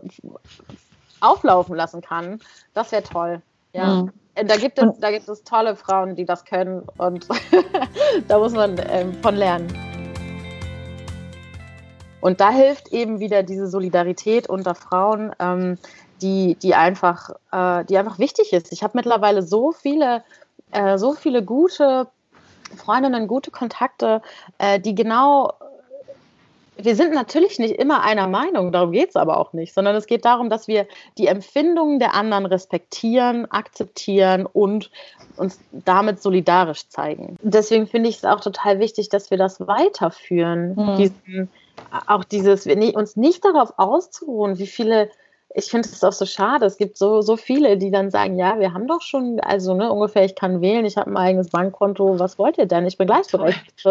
auflaufen 1.20 1.74
lassen 1.74 2.02
kann, 2.02 2.40
das 2.74 2.92
wäre 2.92 3.02
toll. 3.02 3.42
Ja. 3.72 4.02
Mhm. 4.02 4.12
Da 4.34 4.56
gibt, 4.56 4.78
es, 4.78 4.98
da 5.00 5.10
gibt 5.10 5.26
es 5.28 5.44
tolle 5.44 5.76
Frauen, 5.76 6.14
die 6.14 6.26
das 6.26 6.44
können 6.44 6.82
und 6.98 7.26
da 8.28 8.38
muss 8.38 8.52
man 8.52 8.78
ähm, 8.90 9.14
von 9.22 9.34
lernen. 9.34 9.95
Und 12.20 12.40
da 12.40 12.50
hilft 12.50 12.88
eben 12.88 13.20
wieder 13.20 13.42
diese 13.42 13.68
Solidarität 13.68 14.48
unter 14.48 14.74
Frauen, 14.74 15.32
ähm, 15.38 15.78
die, 16.22 16.56
die, 16.56 16.74
einfach, 16.74 17.30
äh, 17.52 17.84
die 17.84 17.98
einfach 17.98 18.18
wichtig 18.18 18.52
ist. 18.52 18.72
Ich 18.72 18.82
habe 18.82 18.96
mittlerweile 18.96 19.42
so 19.42 19.72
viele, 19.72 20.24
äh, 20.72 20.98
so 20.98 21.12
viele 21.12 21.44
gute 21.44 22.08
Freundinnen, 22.76 23.28
gute 23.28 23.50
Kontakte, 23.50 24.22
äh, 24.58 24.80
die 24.80 24.94
genau 24.94 25.52
wir 26.78 26.94
sind 26.94 27.14
natürlich 27.14 27.58
nicht 27.58 27.76
immer 27.76 28.02
einer 28.02 28.28
Meinung, 28.28 28.72
darum 28.72 28.92
geht 28.92 29.10
es 29.10 29.16
aber 29.16 29.38
auch 29.38 29.52
nicht, 29.52 29.72
sondern 29.74 29.96
es 29.96 30.06
geht 30.06 30.24
darum, 30.24 30.50
dass 30.50 30.68
wir 30.68 30.86
die 31.18 31.26
Empfindungen 31.26 31.98
der 31.98 32.14
anderen 32.14 32.46
respektieren, 32.46 33.50
akzeptieren 33.50 34.46
und 34.46 34.90
uns 35.36 35.58
damit 35.72 36.20
solidarisch 36.22 36.88
zeigen. 36.88 37.36
Deswegen 37.42 37.86
finde 37.86 38.08
ich 38.08 38.16
es 38.16 38.24
auch 38.24 38.40
total 38.40 38.78
wichtig, 38.78 39.08
dass 39.08 39.30
wir 39.30 39.38
das 39.38 39.66
weiterführen. 39.66 40.74
Mhm. 40.74 40.96
Diesen, 40.96 41.50
auch 42.06 42.24
dieses, 42.24 42.66
uns 42.66 43.16
nicht 43.16 43.44
darauf 43.44 43.74
auszuruhen, 43.78 44.58
wie 44.58 44.66
viele 44.66 45.10
ich 45.56 45.70
finde 45.70 45.88
es 45.88 46.04
auch 46.04 46.12
so 46.12 46.26
schade. 46.26 46.66
Es 46.66 46.76
gibt 46.76 46.98
so, 46.98 47.22
so 47.22 47.38
viele, 47.38 47.78
die 47.78 47.90
dann 47.90 48.10
sagen, 48.10 48.38
ja, 48.38 48.58
wir 48.60 48.74
haben 48.74 48.86
doch 48.86 49.00
schon, 49.00 49.40
also 49.40 49.72
ne, 49.72 49.90
ungefähr, 49.90 50.22
ich 50.22 50.34
kann 50.34 50.60
wählen, 50.60 50.84
ich 50.84 50.98
habe 50.98 51.10
ein 51.10 51.16
eigenes 51.16 51.48
Bankkonto, 51.48 52.18
was 52.18 52.38
wollt 52.38 52.58
ihr 52.58 52.66
denn? 52.66 52.86
Ich 52.86 52.98
bin 52.98 53.06
gleichberechtigt. 53.06 53.82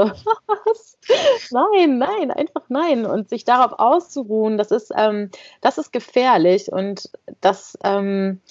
nein, 1.51 1.97
nein, 1.97 2.29
einfach 2.29 2.61
nein. 2.69 3.07
Und 3.07 3.29
sich 3.29 3.45
darauf 3.45 3.79
auszuruhen, 3.79 4.59
das 4.59 4.69
ist, 4.69 4.91
ähm, 4.95 5.31
das 5.61 5.79
ist 5.79 5.91
gefährlich 5.91 6.71
und 6.71 7.09
das, 7.41 7.79
ähm, 7.83 8.41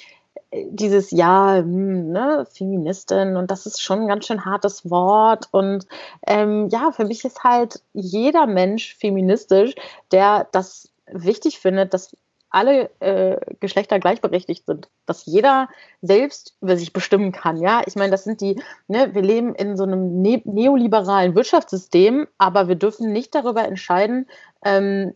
dieses 0.52 1.12
Ja, 1.12 1.58
hm, 1.58 2.10
ne, 2.10 2.46
Feministin 2.50 3.36
und 3.36 3.48
das 3.52 3.66
ist 3.66 3.80
schon 3.80 4.02
ein 4.02 4.08
ganz 4.08 4.26
schön 4.26 4.44
hartes 4.44 4.90
Wort. 4.90 5.46
Und 5.52 5.86
ähm, 6.26 6.68
ja, 6.68 6.90
für 6.90 7.04
mich 7.04 7.24
ist 7.24 7.44
halt 7.44 7.80
jeder 7.92 8.48
Mensch 8.48 8.96
feministisch, 8.96 9.76
der 10.10 10.48
das 10.50 10.90
wichtig 11.06 11.60
findet, 11.60 11.94
dass 11.94 12.16
alle 12.54 12.90
äh, 13.00 13.36
Geschlechter 13.60 13.98
gleichberechtigt 13.98 14.64
sind, 14.66 14.88
dass 15.06 15.26
jeder 15.26 15.68
selbst 16.02 16.56
über 16.60 16.76
sich 16.76 16.92
bestimmen 16.92 17.32
kann. 17.32 17.56
Ja, 17.56 17.82
ich 17.86 17.96
meine, 17.96 18.10
das 18.10 18.24
sind 18.24 18.40
die, 18.40 18.60
ne, 18.86 19.14
wir 19.14 19.22
leben 19.22 19.54
in 19.54 19.76
so 19.76 19.82
einem 19.82 20.22
ne 20.22 20.40
neoliberalen 20.44 21.34
Wirtschaftssystem, 21.34 22.28
aber 22.38 22.68
wir 22.68 22.76
dürfen 22.76 23.12
nicht 23.12 23.34
darüber 23.34 23.64
entscheiden, 23.64 24.28
ähm, 24.64 25.14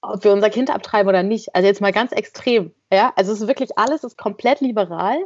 ob 0.00 0.22
wir 0.22 0.32
unser 0.32 0.50
Kind 0.50 0.70
abtreiben 0.70 1.08
oder 1.08 1.22
nicht. 1.22 1.54
Also 1.54 1.66
jetzt 1.66 1.80
mal 1.80 1.92
ganz 1.92 2.12
extrem. 2.12 2.72
Ja, 2.92 3.12
also 3.16 3.32
es 3.32 3.40
ist 3.40 3.48
wirklich 3.48 3.76
alles 3.76 4.04
ist 4.04 4.16
komplett 4.16 4.60
liberal. 4.60 5.18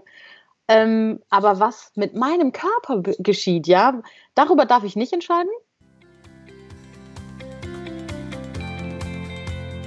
Ähm, 0.68 1.20
aber 1.28 1.60
was 1.60 1.92
mit 1.96 2.14
meinem 2.14 2.52
Körper 2.52 3.02
geschieht, 3.02 3.66
ja, 3.66 4.00
darüber 4.34 4.64
darf 4.64 4.84
ich 4.84 4.96
nicht 4.96 5.12
entscheiden. 5.12 5.50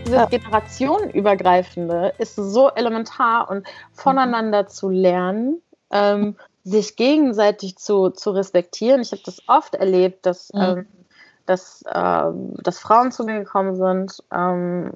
Dieses 0.05 0.29
generationenübergreifende 0.29 2.13
ist 2.17 2.35
so 2.35 2.69
elementar 2.69 3.49
und 3.49 3.65
voneinander 3.93 4.63
mhm. 4.63 4.67
zu 4.67 4.89
lernen, 4.89 5.61
ähm, 5.91 6.35
sich 6.63 6.95
gegenseitig 6.95 7.77
zu, 7.77 8.09
zu 8.09 8.31
respektieren. 8.31 9.01
Ich 9.01 9.11
habe 9.11 9.21
das 9.25 9.41
oft 9.47 9.75
erlebt, 9.75 10.25
dass, 10.25 10.51
mhm. 10.53 10.61
ähm, 10.61 10.87
dass, 11.45 11.83
ähm, 11.93 12.55
dass 12.63 12.79
Frauen 12.79 13.11
zu 13.11 13.23
mir 13.23 13.39
gekommen 13.39 13.75
sind, 13.75 14.23
ähm, 14.33 14.91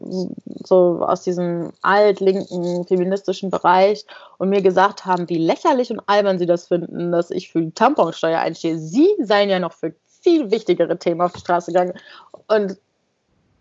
so 0.65 0.99
aus 1.01 1.21
diesem 1.23 1.71
altlinken 1.81 2.85
feministischen 2.85 3.51
Bereich 3.51 4.05
und 4.39 4.49
mir 4.49 4.63
gesagt 4.63 5.05
haben, 5.05 5.29
wie 5.29 5.37
lächerlich 5.37 5.91
und 5.91 6.01
albern 6.07 6.39
sie 6.39 6.47
das 6.47 6.67
finden, 6.67 7.11
dass 7.11 7.29
ich 7.29 7.51
für 7.51 7.61
die 7.61 7.71
Tamponsteuer 7.71 8.39
einstehe. 8.39 8.79
Sie 8.79 9.09
seien 9.19 9.49
ja 9.49 9.59
noch 9.59 9.73
für 9.73 9.93
viel 10.21 10.51
wichtigere 10.51 10.97
Themen 10.97 11.21
auf 11.21 11.33
die 11.33 11.39
Straße 11.39 11.71
gegangen. 11.71 11.93
Und 12.47 12.77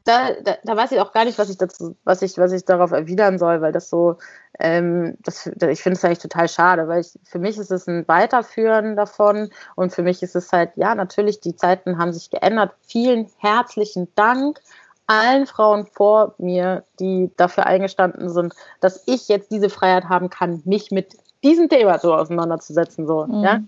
da, 0.08 0.32
da, 0.42 0.56
da, 0.64 0.76
weiß 0.76 0.92
ich 0.92 1.00
auch 1.00 1.12
gar 1.12 1.26
nicht, 1.26 1.38
was 1.38 1.50
ich 1.50 1.58
dazu, 1.58 1.94
was 2.04 2.22
ich, 2.22 2.38
was 2.38 2.52
ich 2.52 2.64
darauf 2.64 2.92
erwidern 2.92 3.38
soll, 3.38 3.60
weil 3.60 3.72
das 3.72 3.90
so, 3.90 4.16
ähm, 4.58 5.18
das, 5.20 5.46
ich 5.46 5.82
finde 5.82 5.98
es 5.98 6.04
eigentlich 6.04 6.20
total 6.20 6.48
schade, 6.48 6.88
weil 6.88 7.02
ich, 7.02 7.18
für 7.24 7.38
mich 7.38 7.58
ist 7.58 7.70
es 7.70 7.86
ein 7.86 8.08
Weiterführen 8.08 8.96
davon 8.96 9.50
und 9.76 9.92
für 9.92 10.02
mich 10.02 10.22
ist 10.22 10.34
es 10.34 10.50
halt, 10.50 10.70
ja, 10.76 10.94
natürlich, 10.94 11.40
die 11.40 11.56
Zeiten 11.56 11.98
haben 11.98 12.14
sich 12.14 12.30
geändert. 12.30 12.72
Vielen 12.86 13.30
herzlichen 13.36 14.08
Dank 14.14 14.60
allen 15.06 15.46
Frauen 15.46 15.86
vor 15.86 16.34
mir, 16.38 16.84
die 16.98 17.30
dafür 17.36 17.66
eingestanden 17.66 18.30
sind, 18.30 18.54
dass 18.80 19.02
ich 19.06 19.28
jetzt 19.28 19.50
diese 19.50 19.68
Freiheit 19.68 20.04
haben 20.04 20.30
kann, 20.30 20.62
mich 20.64 20.90
mit 20.90 21.16
diesem 21.44 21.68
Thema 21.68 21.98
so 21.98 22.14
auseinanderzusetzen, 22.14 23.06
so, 23.06 23.26
mhm. 23.26 23.44
ja. 23.44 23.60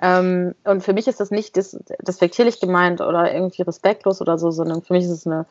Ähm, 0.00 0.54
und 0.62 0.84
für 0.84 0.92
mich 0.92 1.08
ist 1.08 1.18
das 1.18 1.32
nicht 1.32 1.56
dis 1.56 1.76
despektierlich 2.06 2.60
gemeint 2.60 3.00
oder 3.00 3.32
irgendwie 3.32 3.62
respektlos 3.62 4.20
oder 4.20 4.38
so, 4.38 4.52
sondern 4.52 4.82
für 4.82 4.92
mich 4.92 5.04
ist 5.04 5.10
es 5.10 5.26
eine 5.26 5.44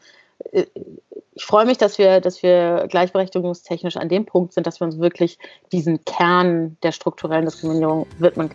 ich 0.52 1.46
freue 1.46 1.66
mich, 1.66 1.78
dass 1.78 1.98
wir, 1.98 2.20
dass 2.20 2.42
wir 2.42 2.88
gleichberechtigungstechnisch 2.90 3.98
an 3.98 4.10
dem 4.10 4.26
Punkt 4.26 4.54
sind, 4.54 4.66
dass 4.66 4.80
wir 4.80 4.86
uns 4.86 5.00
wirklich 5.00 5.38
diesen 5.72 6.04
Kern 6.06 6.78
der 6.84 6.92
strukturellen 6.92 7.46
Diskriminierung 7.46 8.08
widmen 8.20 8.52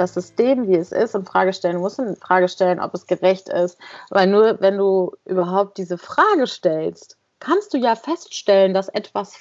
das 0.00 0.14
System, 0.14 0.66
wie 0.66 0.76
es 0.76 0.92
ist, 0.92 1.14
in 1.14 1.24
Frage 1.24 1.52
stellen 1.52 1.78
muss, 1.78 1.98
in 1.98 2.16
Frage 2.16 2.48
stellen, 2.48 2.80
ob 2.80 2.94
es 2.94 3.06
gerecht 3.06 3.48
ist. 3.50 3.78
Weil 4.08 4.26
nur 4.26 4.60
wenn 4.60 4.78
du 4.78 5.12
überhaupt 5.26 5.76
diese 5.78 5.98
Frage 5.98 6.46
stellst, 6.46 7.18
kannst 7.38 7.72
du 7.74 7.78
ja 7.78 7.94
feststellen, 7.94 8.74
dass 8.74 8.88
etwas 8.88 9.34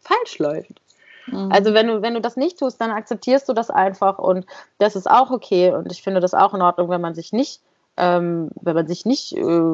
falsch 0.00 0.38
läuft. 0.38 0.79
Mhm. 1.32 1.52
Also 1.52 1.74
wenn 1.74 1.86
du, 1.86 2.02
wenn 2.02 2.14
du 2.14 2.20
das 2.20 2.36
nicht 2.36 2.58
tust, 2.58 2.80
dann 2.80 2.90
akzeptierst 2.90 3.48
du 3.48 3.52
das 3.52 3.70
einfach 3.70 4.18
und 4.18 4.46
das 4.78 4.96
ist 4.96 5.10
auch 5.10 5.30
okay. 5.30 5.72
Und 5.72 5.90
ich 5.92 6.02
finde 6.02 6.20
das 6.20 6.34
auch 6.34 6.54
in 6.54 6.62
Ordnung, 6.62 6.88
wenn 6.88 7.00
man 7.00 7.14
sich 7.14 7.32
nicht, 7.32 7.60
ähm, 7.96 8.50
wenn 8.60 8.74
man 8.74 8.86
sich 8.86 9.04
nicht 9.04 9.36
äh, 9.36 9.70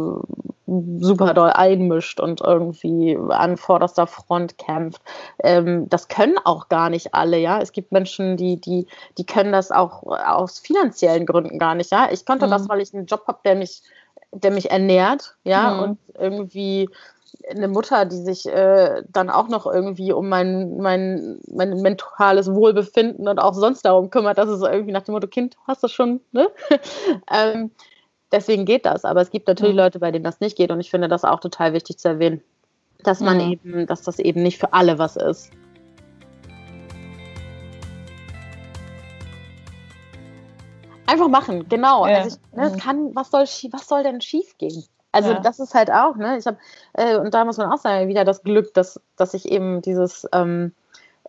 super 0.67 1.35
doll 1.35 1.51
einmischt 1.51 2.21
und 2.21 2.41
irgendwie 2.41 3.17
an 3.29 3.57
vorderster 3.57 4.07
Front 4.07 4.59
kämpft. 4.59 5.01
Ähm, 5.43 5.89
das 5.89 6.09
können 6.09 6.37
auch 6.45 6.69
gar 6.69 6.91
nicht 6.91 7.15
alle, 7.15 7.39
ja. 7.39 7.61
Es 7.61 7.73
gibt 7.73 7.93
Menschen, 7.93 8.37
die, 8.37 8.61
die, 8.61 8.87
die 9.17 9.27
können 9.27 9.53
das 9.53 9.71
auch 9.71 10.03
aus 10.03 10.59
finanziellen 10.59 11.27
Gründen 11.27 11.59
gar 11.59 11.75
nicht, 11.75 11.93
ja. 11.93 12.09
Ich 12.11 12.27
konnte 12.27 12.47
mhm. 12.47 12.51
das, 12.51 12.69
weil 12.69 12.81
ich 12.81 12.93
einen 12.95 13.07
Job 13.07 13.25
habe, 13.27 13.39
der 13.45 13.55
mich 13.55 13.83
der 14.33 14.51
mich 14.51 14.71
ernährt, 14.71 15.37
ja, 15.45 15.71
mhm. 15.71 15.83
und 15.83 15.99
irgendwie 16.19 16.91
eine 17.49 17.69
Mutter, 17.69 18.05
die 18.05 18.17
sich 18.17 18.47
äh, 18.47 19.03
dann 19.09 19.31
auch 19.31 19.49
noch 19.49 19.67
irgendwie 19.67 20.13
um 20.13 20.29
mein, 20.29 20.77
mein, 20.79 21.39
mein 21.51 21.81
mentales 21.81 22.53
Wohlbefinden 22.53 23.29
und 23.29 23.39
auch 23.39 23.55
sonst 23.55 23.83
darum 23.83 24.11
kümmert, 24.11 24.39
dass 24.39 24.49
es 24.49 24.63
irgendwie 24.63 24.93
nach 24.93 25.03
dem 25.03 25.13
Motto, 25.13 25.27
Kind, 25.27 25.57
hast 25.67 25.83
du 25.83 25.89
schon, 25.89 26.21
ne? 26.33 26.49
ähm, 27.33 27.71
deswegen 28.33 28.65
geht 28.65 28.87
das. 28.87 29.05
Aber 29.05 29.21
es 29.21 29.31
gibt 29.31 29.49
natürlich 29.49 29.75
mhm. 29.75 29.81
Leute, 29.81 29.99
bei 29.99 30.11
denen 30.11 30.25
das 30.25 30.41
nicht 30.41 30.57
geht 30.57 30.71
und 30.71 30.81
ich 30.81 30.91
finde 30.91 31.09
das 31.09 31.25
auch 31.25 31.41
total 31.41 31.73
wichtig 31.73 31.99
zu 31.99 32.09
erwähnen, 32.09 32.43
dass 33.03 33.21
man 33.21 33.37
mhm. 33.37 33.53
eben, 33.53 33.87
dass 33.87 34.03
das 34.03 34.19
eben 34.19 34.43
nicht 34.43 34.59
für 34.59 34.73
alle 34.73 34.99
was 34.99 35.17
ist. 35.17 35.51
Einfach 41.07 41.29
machen, 41.29 41.69
genau. 41.69 42.07
Ja. 42.07 42.19
Also 42.19 42.37
ich, 42.37 42.57
ne, 42.57 42.71
mhm. 42.71 42.79
kann, 42.79 43.15
was 43.15 43.31
soll, 43.31 43.45
was 43.73 43.89
soll 43.89 44.03
denn 44.03 44.21
schief 44.21 44.59
gehen? 44.59 44.85
Also 45.17 45.31
ja. 45.31 45.41
das 45.41 45.59
ist 45.61 45.75
halt 45.75 45.91
auch, 45.91 46.17
ne? 46.17 46.37
Ich 46.37 46.47
habe, 46.47 46.59
äh, 46.93 47.17
und 47.17 47.33
da 47.33 47.47
muss 47.47 47.57
man 47.57 47.73
auch 47.73 47.79
sagen, 47.79 48.07
wieder 48.09 48.25
das 48.25 48.43
Glück, 48.43 48.75
dass, 48.75 49.01
dass 49.17 49.33
ich 49.33 49.51
eben 49.51 49.81
dieses, 49.81 50.29
ähm, 50.35 50.73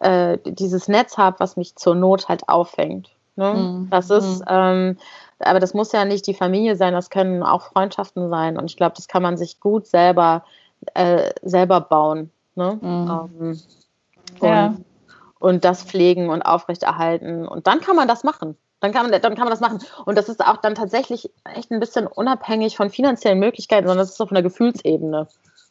äh, 0.02 0.38
dieses 0.43 0.89
Netz 0.89 1.17
habe, 1.17 1.39
was 1.39 1.56
mich 1.56 1.78
zur 1.78 1.95
Not 1.95 2.28
halt 2.28 2.50
auffängt. 2.50 3.10
Ne? 3.38 3.54
Mhm. 3.54 3.88
Das 3.89 4.10
ist, 4.10 4.41
mhm. 4.41 4.45
ähm, 4.50 4.97
aber 5.39 5.62
das 5.62 5.73
muss 5.73 5.93
ja 5.93 6.04
nicht 6.04 6.28
die 6.28 6.34
Familie 6.34 6.76
sein, 6.76 6.93
das 6.93 7.10
können 7.10 7.43
auch 7.43 7.62
Freundschaften 7.62 8.30
sein. 8.30 8.58
Und 8.58 8.65
ich 8.65 8.76
glaube, 8.76 8.95
das 8.97 9.08
kann 9.08 9.23
man 9.23 9.38
sich 9.38 9.62
gut 9.62 9.88
selber, 9.88 10.43
äh, 10.93 11.32
selber 11.43 11.80
bauen. 11.80 12.30
Ne? 12.56 12.78
Mhm. 12.82 13.30
Ähm, 13.39 13.62
ja. 14.41 14.67
und, 14.67 14.86
und 15.39 15.65
das 15.65 15.84
pflegen 15.84 16.30
und 16.30 16.41
aufrechterhalten. 16.41 17.47
Und 17.47 17.67
dann 17.67 17.80
kann 17.80 17.95
man 17.95 18.10
das 18.10 18.26
machen. 18.26 18.58
Dann 18.80 18.92
kann, 18.92 19.10
man, 19.10 19.22
dann 19.22 19.36
kann 19.36 19.46
man 19.46 19.50
das 19.50 19.60
machen. 19.60 19.80
Und 20.06 20.18
das 20.18 20.30
ist 20.30 20.46
auch 20.46 20.58
dann 20.58 20.76
tatsächlich 20.76 21.32
echt 21.56 21.72
ein 21.72 21.80
bisschen 21.80 22.06
unabhängig 22.06 22.78
von 22.78 22.90
finanziellen 22.90 23.40
Möglichkeiten, 23.40 23.88
sondern 23.88 24.06
das 24.06 24.13
ist 24.13 24.22
auf 24.22 24.32
einer 24.32 24.44
Gefühlsebene. 24.44 25.28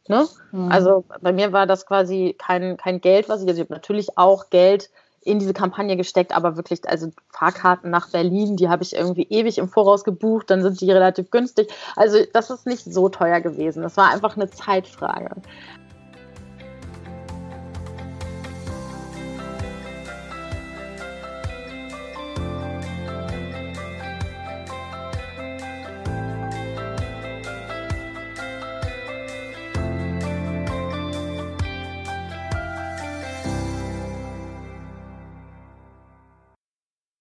Ne? 0.09 0.27
Mhm. 0.53 0.73
Also 0.73 1.05
bei 1.21 1.33
mir 1.33 1.53
war 1.53 1.67
das 1.67 1.87
quasi 1.87 2.35
kein, 2.39 2.77
kein 2.77 3.01
Geld, 3.01 3.29
was 3.29 3.43
ich, 3.43 3.49
also 3.49 3.61
ich 3.61 3.69
habe 3.69 3.75
natürlich 3.75 4.19
auch 4.19 4.51
Geld 4.51 4.91
in 5.27 5.41
diese 5.41 5.53
Kampagne 5.53 5.97
gesteckt, 5.97 6.35
aber 6.35 6.57
wirklich, 6.57 6.89
also 6.89 7.11
Fahrkarten 7.31 7.91
nach 7.91 8.11
Berlin, 8.11 8.57
die 8.57 8.69
habe 8.69 8.85
ich 8.85 8.95
irgendwie 8.95 9.27
ewig 9.29 9.59
im 9.59 9.69
Voraus 9.69 10.05
gebucht, 10.05 10.51
dann 10.51 10.63
sind 10.63 10.81
die 10.81 10.91
relativ 10.91 11.33
günstig. 11.33 11.73
Also 11.97 12.19
das 12.33 12.51
ist 12.51 12.67
nicht 12.67 12.85
so 12.85 13.09
teuer 13.09 13.41
gewesen. 13.41 13.83
Das 13.83 13.97
war 13.97 14.13
einfach 14.13 14.37
eine 14.37 14.49
Zeitfrage. 14.49 15.31